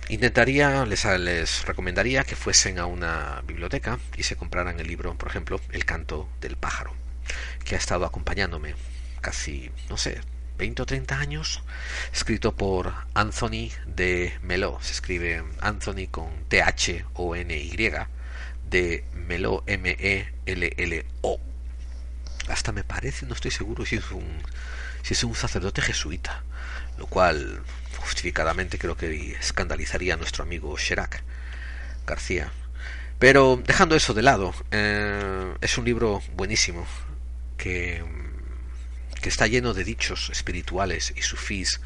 Intentaría, 0.09 0.85
les, 0.85 1.05
les 1.05 1.65
recomendaría 1.65 2.25
que 2.25 2.37
fuesen 2.37 2.79
a 2.79 2.87
una 2.87 3.43
biblioteca 3.47 3.99
y 4.17 4.25
se 4.25 4.37
compraran 4.37 4.79
el 4.79 4.87
libro, 4.87 5.17
por 5.17 5.29
ejemplo, 5.29 5.61
El 5.71 5.85
canto 5.85 6.29
del 6.41 6.57
pájaro, 6.57 6.93
que 7.65 7.77
ha 7.77 7.79
estado 7.79 8.05
acompañándome 8.05 8.75
casi, 9.21 9.71
no 9.89 9.97
sé, 9.97 10.21
20 10.59 10.83
o 10.83 10.87
30 10.87 11.19
años, 11.19 11.63
escrito 12.13 12.55
por 12.55 12.93
Anthony 13.15 13.71
de 13.87 14.35
Melo. 14.43 14.79
Se 14.83 14.93
escribe 14.93 15.45
Anthony 15.61 16.09
con 16.11 16.29
T-H-O-N-Y, 16.49 17.91
de 18.69 19.05
Melo 19.15 19.63
M-E-L-L-O. 19.67 21.41
Hasta 22.49 22.73
me 22.73 22.85
parece, 22.85 23.27
no 23.27 23.35
estoy 23.35 23.51
seguro 23.51 23.87
si 23.87 23.97
es 23.97 24.11
un, 24.11 24.43
si 25.03 25.15
es 25.15 25.25
un 25.25 25.35
sacerdote 25.35 25.81
jesuita, 25.81 26.43
lo 26.99 27.07
cual 27.07 27.63
justificadamente 27.99 28.79
creo 28.79 28.97
que 28.97 29.33
escandalizaría 29.33 30.15
a 30.15 30.17
nuestro 30.17 30.43
amigo 30.43 30.77
Chirac 30.77 31.23
García. 32.07 32.51
Pero 33.19 33.63
dejando 33.65 33.95
eso 33.95 34.15
de 34.15 34.23
lado, 34.23 34.53
eh, 34.73 35.55
es 35.61 35.79
un 35.79 35.85
libro 35.85 36.23
buenísimo 36.35 36.87
que, 37.57 38.03
que 39.21 39.29
está 39.29 39.47
lleno 39.47 39.75
de 39.75 39.85
dichos 39.85 40.31
espirituales 40.31 41.13
y 41.17 41.23
sufís 41.23 41.81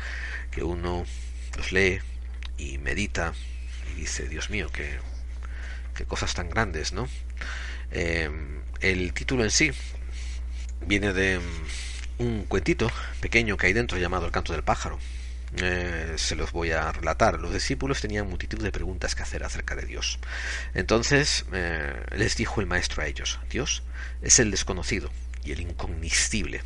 que 0.51 0.62
uno 0.62 1.05
los 1.59 1.73
lee 1.73 2.01
y 2.57 2.79
medita 2.79 3.35
y 3.92 4.01
dice, 4.01 4.29
Dios 4.29 4.49
mío, 4.49 4.71
qué, 4.73 4.99
qué 5.95 6.07
cosas 6.07 6.33
tan 6.33 6.49
grandes, 6.49 6.92
¿no? 6.92 7.07
Eh, 7.90 8.31
el 8.81 9.12
título 9.12 9.45
en 9.45 9.51
sí 9.51 9.73
viene 10.80 11.12
de 11.12 11.40
un 12.18 12.44
cuentito 12.44 12.90
pequeño 13.20 13.56
que 13.56 13.66
hay 13.66 13.72
dentro 13.72 13.98
llamado 13.98 14.26
El 14.26 14.32
canto 14.32 14.52
del 14.52 14.62
pájaro, 14.62 14.98
eh, 15.62 16.14
se 16.16 16.34
los 16.34 16.52
voy 16.52 16.72
a 16.72 16.92
relatar. 16.92 17.40
Los 17.40 17.52
discípulos 17.52 18.00
tenían 18.00 18.28
multitud 18.28 18.62
de 18.62 18.72
preguntas 18.72 19.14
que 19.14 19.22
hacer 19.22 19.44
acerca 19.44 19.74
de 19.74 19.86
Dios. 19.86 20.18
Entonces 20.74 21.46
eh, 21.52 21.94
les 22.16 22.36
dijo 22.36 22.60
el 22.60 22.66
maestro 22.66 23.02
a 23.02 23.06
ellos, 23.06 23.38
Dios 23.50 23.82
es 24.22 24.38
el 24.38 24.50
desconocido 24.50 25.10
y 25.44 25.52
el 25.52 25.60
incognoscible. 25.60 26.62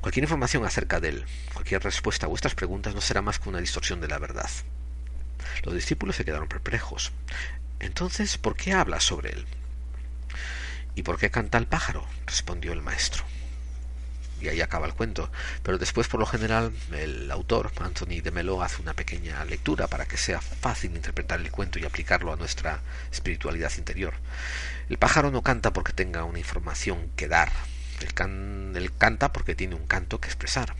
Cualquier 0.00 0.24
información 0.24 0.64
acerca 0.64 1.00
de 1.00 1.08
él, 1.10 1.24
cualquier 1.52 1.82
respuesta 1.82 2.26
a 2.26 2.28
vuestras 2.28 2.54
preguntas 2.54 2.94
no 2.94 3.00
será 3.00 3.20
más 3.20 3.38
que 3.38 3.48
una 3.48 3.60
distorsión 3.60 4.00
de 4.00 4.08
la 4.08 4.18
verdad. 4.18 4.50
Los 5.64 5.74
discípulos 5.74 6.16
se 6.16 6.24
quedaron 6.24 6.48
perplejos. 6.48 7.12
Entonces, 7.80 8.38
¿por 8.38 8.56
qué 8.56 8.72
habla 8.72 9.00
sobre 9.00 9.30
él? 9.30 9.46
¿Y 10.98 11.04
por 11.04 11.16
qué 11.16 11.30
canta 11.30 11.58
el 11.58 11.68
pájaro? 11.68 12.04
respondió 12.26 12.72
el 12.72 12.82
maestro 12.82 13.22
y 14.40 14.48
ahí 14.48 14.60
acaba 14.60 14.84
el 14.88 14.94
cuento. 14.94 15.30
Pero 15.62 15.78
después, 15.78 16.08
por 16.08 16.18
lo 16.18 16.26
general, 16.26 16.72
el 16.92 17.30
autor, 17.30 17.70
Anthony 17.78 18.20
de 18.20 18.32
Melo, 18.32 18.64
hace 18.64 18.82
una 18.82 18.94
pequeña 18.94 19.44
lectura 19.44 19.86
para 19.86 20.06
que 20.06 20.16
sea 20.16 20.40
fácil 20.40 20.96
interpretar 20.96 21.38
el 21.38 21.52
cuento 21.52 21.78
y 21.78 21.84
aplicarlo 21.84 22.32
a 22.32 22.36
nuestra 22.36 22.80
espiritualidad 23.12 23.70
interior. 23.78 24.14
El 24.88 24.98
pájaro 24.98 25.30
no 25.30 25.42
canta 25.42 25.72
porque 25.72 25.92
tenga 25.92 26.24
una 26.24 26.40
información 26.40 27.12
que 27.14 27.28
dar, 27.28 27.52
él 28.00 28.92
canta 28.98 29.32
porque 29.32 29.54
tiene 29.54 29.76
un 29.76 29.86
canto 29.86 30.20
que 30.20 30.26
expresar. 30.26 30.74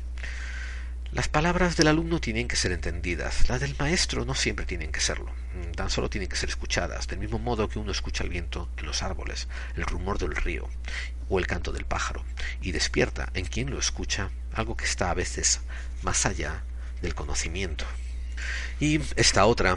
Las 1.18 1.26
palabras 1.26 1.76
del 1.76 1.88
alumno 1.88 2.20
tienen 2.20 2.46
que 2.46 2.54
ser 2.54 2.70
entendidas, 2.70 3.48
las 3.48 3.60
del 3.60 3.74
maestro 3.76 4.24
no 4.24 4.36
siempre 4.36 4.66
tienen 4.66 4.92
que 4.92 5.00
serlo, 5.00 5.32
mm, 5.52 5.72
tan 5.72 5.90
solo 5.90 6.08
tienen 6.08 6.28
que 6.28 6.36
ser 6.36 6.48
escuchadas, 6.48 7.08
del 7.08 7.18
mismo 7.18 7.40
modo 7.40 7.68
que 7.68 7.80
uno 7.80 7.90
escucha 7.90 8.22
el 8.22 8.30
viento 8.30 8.70
en 8.76 8.86
los 8.86 9.02
árboles, 9.02 9.48
el 9.74 9.82
rumor 9.82 10.20
del 10.20 10.36
río 10.36 10.68
o 11.28 11.40
el 11.40 11.48
canto 11.48 11.72
del 11.72 11.86
pájaro, 11.86 12.24
y 12.62 12.70
despierta 12.70 13.30
en 13.34 13.46
quien 13.46 13.68
lo 13.68 13.80
escucha 13.80 14.30
algo 14.52 14.76
que 14.76 14.84
está 14.84 15.10
a 15.10 15.14
veces 15.14 15.58
más 16.02 16.24
allá 16.24 16.62
del 17.02 17.16
conocimiento. 17.16 17.84
Y 18.78 19.00
esta 19.16 19.44
otra, 19.44 19.76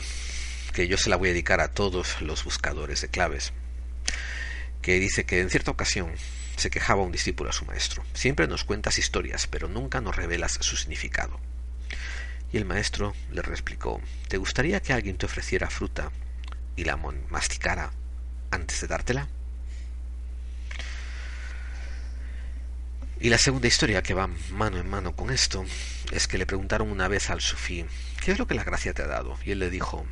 que 0.73 0.87
yo 0.87 0.99
se 0.99 1.09
la 1.09 1.15
voy 1.15 1.29
a 1.29 1.31
dedicar 1.31 1.59
a 1.59 1.71
todos 1.71 2.21
los 2.21 2.43
buscadores 2.43 3.01
de 3.01 3.07
claves, 3.07 3.51
que 4.83 4.99
dice 4.99 5.25
que 5.25 5.41
en 5.41 5.49
cierta 5.49 5.71
ocasión 5.71 6.11
se 6.61 6.69
quejaba 6.69 7.01
un 7.01 7.11
discípulo 7.11 7.49
a 7.49 7.53
su 7.53 7.65
maestro. 7.65 8.03
Siempre 8.13 8.47
nos 8.47 8.63
cuentas 8.63 8.99
historias, 8.99 9.47
pero 9.47 9.67
nunca 9.67 9.99
nos 9.99 10.15
revelas 10.15 10.59
su 10.61 10.77
significado. 10.77 11.39
Y 12.53 12.57
el 12.57 12.65
maestro 12.65 13.15
le 13.31 13.41
replicó, 13.41 13.99
¿te 14.27 14.37
gustaría 14.37 14.79
que 14.79 14.93
alguien 14.93 15.17
te 15.17 15.25
ofreciera 15.25 15.71
fruta 15.71 16.11
y 16.75 16.83
la 16.83 16.97
masticara 16.97 17.91
antes 18.51 18.79
de 18.79 18.87
dártela? 18.87 19.27
Y 23.19 23.29
la 23.29 23.39
segunda 23.39 23.67
historia 23.67 24.03
que 24.03 24.13
va 24.13 24.29
mano 24.51 24.77
en 24.77 24.87
mano 24.87 25.15
con 25.15 25.31
esto 25.31 25.65
es 26.11 26.27
que 26.27 26.37
le 26.37 26.45
preguntaron 26.45 26.91
una 26.91 27.07
vez 27.07 27.31
al 27.31 27.41
sufí, 27.41 27.85
¿qué 28.23 28.33
es 28.33 28.37
lo 28.37 28.45
que 28.45 28.53
la 28.53 28.63
gracia 28.63 28.93
te 28.93 29.01
ha 29.01 29.07
dado? 29.07 29.35
Y 29.43 29.51
él 29.51 29.59
le 29.59 29.71
dijo, 29.71 30.05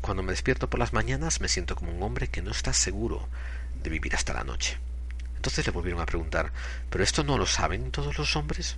cuando 0.00 0.24
me 0.24 0.32
despierto 0.32 0.68
por 0.68 0.80
las 0.80 0.92
mañanas 0.92 1.40
me 1.40 1.48
siento 1.48 1.76
como 1.76 1.92
un 1.92 2.02
hombre 2.02 2.26
que 2.26 2.42
no 2.42 2.50
está 2.50 2.72
seguro 2.72 3.28
de 3.80 3.90
vivir 3.90 4.16
hasta 4.16 4.34
la 4.34 4.42
noche. 4.42 4.78
Entonces 5.42 5.66
le 5.66 5.72
volvieron 5.72 6.00
a 6.00 6.06
preguntar, 6.06 6.52
¿pero 6.88 7.02
esto 7.02 7.24
no 7.24 7.36
lo 7.36 7.46
saben 7.46 7.90
todos 7.90 8.16
los 8.16 8.36
hombres? 8.36 8.76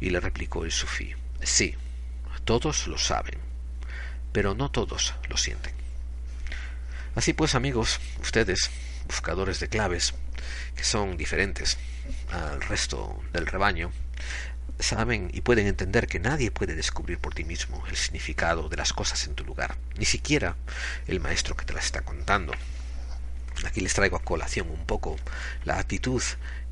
Y 0.00 0.10
le 0.10 0.18
replicó 0.18 0.64
el 0.64 0.72
sufí, 0.72 1.14
sí, 1.44 1.76
todos 2.44 2.88
lo 2.88 2.98
saben, 2.98 3.38
pero 4.32 4.52
no 4.56 4.68
todos 4.68 5.14
lo 5.28 5.36
sienten. 5.36 5.72
Así 7.14 7.34
pues, 7.34 7.54
amigos, 7.54 8.00
ustedes 8.20 8.68
buscadores 9.06 9.60
de 9.60 9.68
claves, 9.68 10.14
que 10.74 10.82
son 10.82 11.16
diferentes 11.16 11.78
al 12.32 12.60
resto 12.62 13.22
del 13.32 13.46
rebaño, 13.46 13.92
saben 14.80 15.30
y 15.32 15.42
pueden 15.42 15.68
entender 15.68 16.08
que 16.08 16.18
nadie 16.18 16.50
puede 16.50 16.74
descubrir 16.74 17.20
por 17.20 17.32
ti 17.32 17.44
mismo 17.44 17.84
el 17.86 17.94
significado 17.94 18.68
de 18.68 18.76
las 18.76 18.92
cosas 18.92 19.24
en 19.28 19.36
tu 19.36 19.44
lugar, 19.44 19.76
ni 19.96 20.04
siquiera 20.04 20.56
el 21.06 21.20
maestro 21.20 21.56
que 21.56 21.64
te 21.64 21.74
las 21.74 21.84
está 21.84 22.00
contando. 22.00 22.54
Aquí 23.64 23.80
les 23.80 23.94
traigo 23.94 24.16
a 24.16 24.22
colación 24.22 24.68
un 24.70 24.84
poco 24.86 25.16
la 25.64 25.78
actitud 25.78 26.22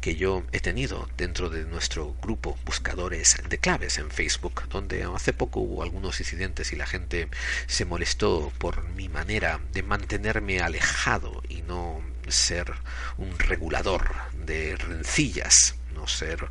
que 0.00 0.16
yo 0.16 0.42
he 0.52 0.60
tenido 0.60 1.08
dentro 1.16 1.48
de 1.48 1.64
nuestro 1.64 2.14
grupo 2.20 2.58
buscadores 2.66 3.36
de 3.48 3.56
claves 3.58 3.96
en 3.96 4.10
Facebook, 4.10 4.68
donde 4.68 5.04
hace 5.04 5.32
poco 5.32 5.60
hubo 5.60 5.82
algunos 5.82 6.20
incidentes 6.20 6.72
y 6.72 6.76
la 6.76 6.86
gente 6.86 7.28
se 7.66 7.86
molestó 7.86 8.52
por 8.58 8.86
mi 8.90 9.08
manera 9.08 9.60
de 9.72 9.82
mantenerme 9.82 10.60
alejado 10.60 11.42
y 11.48 11.62
no 11.62 12.02
ser 12.28 12.74
un 13.16 13.38
regulador 13.38 14.14
de 14.44 14.76
rencillas, 14.76 15.74
no 15.94 16.06
ser 16.06 16.48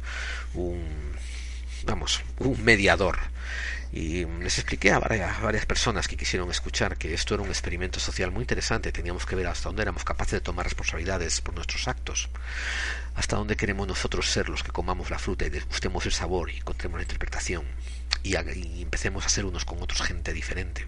un 0.55 1.13
vamos, 1.85 2.21
un 2.39 2.63
mediador. 2.63 3.19
Y 3.95 4.25
les 4.25 4.57
expliqué 4.57 4.91
a 4.91 4.97
varias, 4.97 5.67
personas 5.67 6.07
que 6.07 6.17
quisieron 6.17 6.49
escuchar 6.49 6.97
que 6.97 7.13
esto 7.13 7.35
era 7.35 7.43
un 7.43 7.49
experimento 7.49 7.99
social 7.99 8.31
muy 8.31 8.41
interesante. 8.41 8.91
Teníamos 8.91 9.27
que 9.27 9.35
ver 9.35 9.45
hasta 9.45 9.69
dónde 9.69 9.83
éramos 9.83 10.03
capaces 10.03 10.31
de 10.31 10.41
tomar 10.41 10.65
responsabilidades 10.65 11.41
por 11.41 11.53
nuestros 11.53 11.87
actos. 11.87 12.27
Hasta 13.13 13.35
dónde 13.35 13.55
queremos 13.55 13.87
nosotros 13.87 14.27
ser 14.27 14.49
los 14.49 14.63
que 14.63 14.71
comamos 14.71 15.11
la 15.11 15.19
fruta 15.19 15.45
y 15.45 15.51
degustemos 15.51 16.07
el 16.07 16.11
sabor 16.11 16.49
y 16.49 16.57
encontremos 16.57 16.97
la 16.97 17.03
interpretación. 17.03 17.65
Y, 18.23 18.35
empecemos 18.35 19.27
a 19.27 19.29
ser 19.29 19.45
unos 19.45 19.63
con 19.63 19.79
otros 19.79 20.01
gente 20.01 20.33
diferente. 20.33 20.87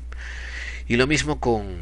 Y 0.88 0.96
lo 0.96 1.06
mismo 1.06 1.40
con 1.40 1.82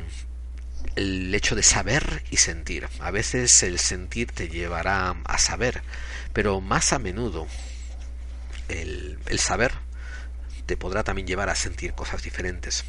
el 0.97 1.33
hecho 1.33 1.55
de 1.55 1.63
saber 1.63 2.25
y 2.31 2.38
sentir. 2.38 2.89
A 2.99 3.12
veces 3.12 3.63
el 3.63 3.79
sentir 3.79 4.33
te 4.33 4.49
llevará 4.49 5.15
a 5.23 5.38
saber, 5.38 5.83
pero 6.33 6.59
más 6.59 6.91
a 6.91 6.99
menudo 6.99 7.47
el 8.67 9.39
saber 9.39 9.71
te 10.65 10.78
podrá 10.78 11.04
también 11.04 11.28
llevar 11.28 11.49
a 11.49 11.56
sentir 11.56 11.93
cosas 11.93 12.23
diferentes. 12.23 12.84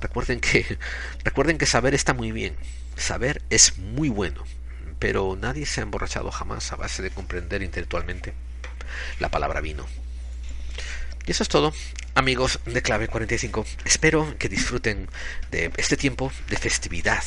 Recuerden 0.00 0.40
que, 0.40 0.78
recuerden 1.24 1.58
que 1.58 1.66
saber 1.66 1.94
está 1.94 2.14
muy 2.14 2.32
bien, 2.32 2.56
saber 2.96 3.42
es 3.50 3.78
muy 3.78 4.08
bueno, 4.08 4.44
pero 4.98 5.36
nadie 5.40 5.66
se 5.66 5.80
ha 5.80 5.84
emborrachado 5.84 6.30
jamás 6.30 6.72
a 6.72 6.76
base 6.76 7.02
de 7.02 7.10
comprender 7.10 7.62
intelectualmente 7.62 8.34
la 9.18 9.30
palabra 9.30 9.60
vino. 9.60 9.86
Y 11.26 11.30
eso 11.30 11.42
es 11.42 11.48
todo, 11.48 11.72
amigos 12.14 12.60
de 12.66 12.82
Clave 12.82 13.08
45. 13.08 13.64
Espero 13.84 14.36
que 14.38 14.48
disfruten 14.48 15.08
de 15.50 15.72
este 15.78 15.96
tiempo 15.96 16.30
de 16.48 16.56
festividad 16.56 17.22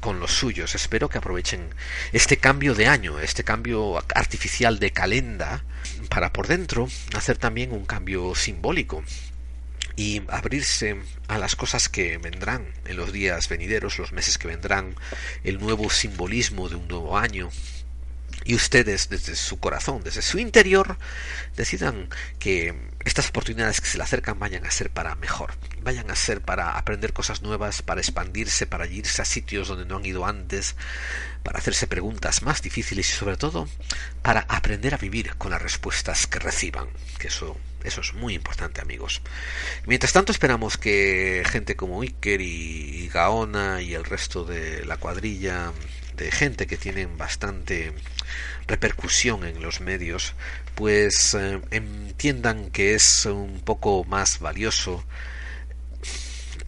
con 0.00 0.20
los 0.20 0.32
suyos. 0.32 0.74
Espero 0.74 1.08
que 1.08 1.18
aprovechen 1.18 1.68
este 2.12 2.36
cambio 2.38 2.74
de 2.74 2.86
año, 2.86 3.20
este 3.20 3.44
cambio 3.44 3.98
artificial 4.14 4.78
de 4.78 4.92
calenda, 4.92 5.64
para 6.08 6.32
por 6.32 6.46
dentro 6.46 6.88
hacer 7.14 7.38
también 7.38 7.72
un 7.72 7.84
cambio 7.84 8.34
simbólico 8.34 9.04
y 9.96 10.22
abrirse 10.28 10.96
a 11.28 11.38
las 11.38 11.56
cosas 11.56 11.88
que 11.88 12.18
vendrán 12.18 12.66
en 12.84 12.96
los 12.96 13.12
días 13.12 13.48
venideros, 13.48 13.98
los 13.98 14.12
meses 14.12 14.36
que 14.38 14.48
vendrán, 14.48 14.94
el 15.42 15.58
nuevo 15.58 15.88
simbolismo 15.90 16.68
de 16.68 16.76
un 16.76 16.86
nuevo 16.88 17.16
año, 17.16 17.50
y 18.44 18.54
ustedes 18.54 19.08
desde 19.08 19.34
su 19.34 19.58
corazón, 19.58 20.02
desde 20.04 20.22
su 20.22 20.38
interior, 20.38 20.98
decidan 21.56 22.08
que 22.38 22.74
estas 23.06 23.28
oportunidades 23.28 23.80
que 23.80 23.86
se 23.86 23.98
le 23.98 24.04
acercan 24.04 24.38
vayan 24.38 24.66
a 24.66 24.70
ser 24.70 24.90
para 24.90 25.14
mejor, 25.14 25.54
vayan 25.80 26.10
a 26.10 26.16
ser 26.16 26.40
para 26.40 26.76
aprender 26.76 27.12
cosas 27.12 27.40
nuevas, 27.40 27.82
para 27.82 28.00
expandirse, 28.00 28.66
para 28.66 28.86
irse 28.86 29.22
a 29.22 29.24
sitios 29.24 29.68
donde 29.68 29.86
no 29.86 29.96
han 29.96 30.04
ido 30.04 30.26
antes, 30.26 30.74
para 31.44 31.58
hacerse 31.60 31.86
preguntas 31.86 32.42
más 32.42 32.62
difíciles 32.62 33.08
y 33.08 33.14
sobre 33.14 33.36
todo 33.36 33.68
para 34.22 34.40
aprender 34.48 34.92
a 34.94 34.98
vivir 34.98 35.36
con 35.36 35.52
las 35.52 35.62
respuestas 35.62 36.26
que 36.26 36.40
reciban, 36.40 36.88
que 37.18 37.28
eso 37.28 37.56
eso 37.84 38.00
es 38.00 38.14
muy 38.14 38.34
importante, 38.34 38.80
amigos. 38.80 39.22
Mientras 39.86 40.12
tanto, 40.12 40.32
esperamos 40.32 40.76
que 40.76 41.44
gente 41.46 41.76
como 41.76 42.02
Iker 42.02 42.40
y 42.40 43.08
Gaona 43.14 43.80
y 43.80 43.94
el 43.94 44.04
resto 44.04 44.44
de 44.44 44.84
la 44.84 44.96
cuadrilla 44.96 45.72
de 46.16 46.30
gente 46.30 46.66
que 46.66 46.76
tienen 46.76 47.18
bastante 47.18 47.92
repercusión 48.66 49.44
en 49.44 49.62
los 49.62 49.80
medios, 49.80 50.34
pues 50.74 51.34
eh, 51.34 51.60
entiendan 51.70 52.70
que 52.70 52.94
es 52.94 53.26
un 53.26 53.60
poco 53.60 54.04
más 54.04 54.40
valioso 54.40 55.04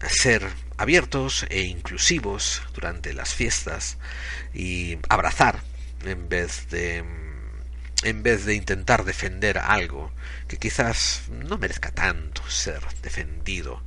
ser 0.07 0.47
abiertos 0.77 1.45
e 1.49 1.61
inclusivos 1.63 2.61
durante 2.73 3.13
las 3.13 3.33
fiestas 3.33 3.97
y 4.53 4.97
abrazar 5.09 5.61
en 6.05 6.29
vez 6.29 6.69
de 6.69 7.03
en 8.03 8.23
vez 8.23 8.45
de 8.45 8.55
intentar 8.55 9.03
defender 9.03 9.57
algo 9.57 10.13
que 10.47 10.55
quizás 10.55 11.23
no 11.29 11.57
merezca 11.57 11.91
tanto 11.91 12.49
ser 12.49 12.79
defendido. 13.01 13.83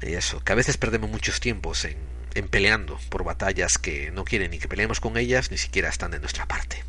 Y 0.00 0.14
eso, 0.14 0.44
que 0.44 0.52
a 0.52 0.54
veces 0.54 0.76
perdemos 0.76 1.10
muchos 1.10 1.40
tiempos 1.40 1.84
en, 1.86 1.96
en 2.36 2.48
peleando 2.48 2.98
por 3.08 3.24
batallas 3.24 3.78
que 3.78 4.10
no 4.10 4.24
quieren 4.24 4.50
ni 4.50 4.58
que 4.58 4.68
peleemos 4.68 5.00
con 5.00 5.16
ellas, 5.16 5.50
ni 5.50 5.58
siquiera 5.58 5.88
están 5.88 6.10
de 6.10 6.20
nuestra 6.20 6.46
parte. 6.46 6.84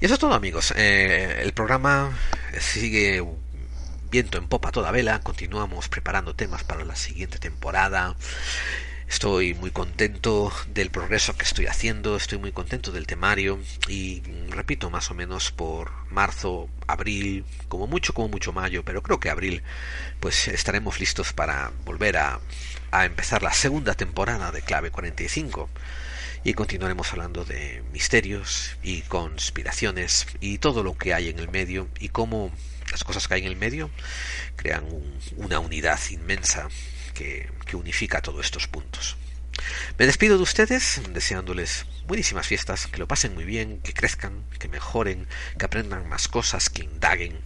Y 0.00 0.04
eso 0.04 0.14
es 0.14 0.20
todo 0.20 0.34
amigos. 0.34 0.72
Eh, 0.76 1.40
el 1.42 1.52
programa 1.52 2.16
sigue 2.58 3.24
viento 4.10 4.38
en 4.38 4.46
popa 4.46 4.70
toda 4.70 4.90
vela. 4.92 5.20
Continuamos 5.20 5.88
preparando 5.88 6.34
temas 6.34 6.62
para 6.62 6.84
la 6.84 6.94
siguiente 6.94 7.38
temporada. 7.38 8.16
Estoy 9.08 9.54
muy 9.54 9.70
contento 9.70 10.52
del 10.68 10.90
progreso 10.90 11.36
que 11.36 11.44
estoy 11.44 11.66
haciendo, 11.66 12.16
estoy 12.16 12.38
muy 12.38 12.52
contento 12.52 12.90
del 12.90 13.06
temario 13.06 13.60
y 13.88 14.22
repito, 14.48 14.90
más 14.90 15.10
o 15.10 15.14
menos 15.14 15.52
por 15.52 15.92
marzo, 16.10 16.68
abril, 16.86 17.44
como 17.68 17.86
mucho, 17.86 18.14
como 18.14 18.28
mucho 18.28 18.52
mayo, 18.52 18.82
pero 18.84 19.02
creo 19.02 19.20
que 19.20 19.30
abril, 19.30 19.62
pues 20.20 20.48
estaremos 20.48 21.00
listos 21.00 21.32
para 21.32 21.72
volver 21.84 22.16
a, 22.16 22.40
a 22.90 23.04
empezar 23.04 23.42
la 23.42 23.52
segunda 23.52 23.94
temporada 23.94 24.50
de 24.52 24.62
Clave 24.62 24.90
45 24.90 25.68
y 26.44 26.54
continuaremos 26.54 27.12
hablando 27.12 27.44
de 27.44 27.82
misterios 27.92 28.76
y 28.82 29.02
conspiraciones 29.02 30.26
y 30.40 30.58
todo 30.58 30.82
lo 30.82 30.96
que 30.96 31.14
hay 31.14 31.28
en 31.28 31.38
el 31.38 31.50
medio 31.50 31.88
y 31.98 32.10
cómo 32.10 32.52
las 32.90 33.04
cosas 33.04 33.26
que 33.26 33.34
hay 33.34 33.40
en 33.42 33.48
el 33.48 33.56
medio 33.56 33.90
crean 34.56 34.84
una 35.36 35.58
unidad 35.58 35.98
inmensa 36.10 36.68
que, 37.14 37.52
unifica 37.72 38.22
todos 38.22 38.44
estos 38.44 38.68
puntos. 38.68 39.16
Me 39.98 40.06
despido 40.06 40.36
de 40.36 40.44
ustedes 40.44 41.00
deseándoles 41.10 41.86
buenísimas 42.06 42.46
fiestas, 42.46 42.86
que 42.86 42.98
lo 42.98 43.08
pasen 43.08 43.34
muy 43.34 43.44
bien, 43.44 43.80
que 43.80 43.92
crezcan, 43.92 44.44
que 44.60 44.68
mejoren, 44.68 45.26
que 45.58 45.64
aprendan 45.64 46.08
más 46.08 46.28
cosas, 46.28 46.70
que 46.70 46.84
indaguen 46.84 47.40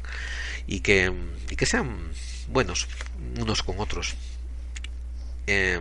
y 0.66 0.80
que, 0.80 1.14
sean 1.64 2.10
buenos 2.48 2.88
unos 3.38 3.62
con 3.62 3.80
otros. 3.80 4.16
Eh, 5.46 5.80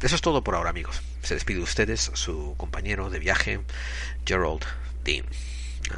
eso 0.00 0.14
es 0.14 0.22
todo 0.22 0.42
por 0.42 0.54
ahora, 0.54 0.70
amigos. 0.70 1.02
Se 1.22 1.34
despide 1.34 1.58
de 1.58 1.64
ustedes 1.64 2.10
su 2.14 2.54
compañero 2.56 3.10
de 3.10 3.18
viaje, 3.18 3.60
Gerald 4.24 4.64
Dean. 5.04 5.26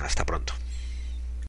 Hasta 0.03 0.27
pronto. 0.27 0.55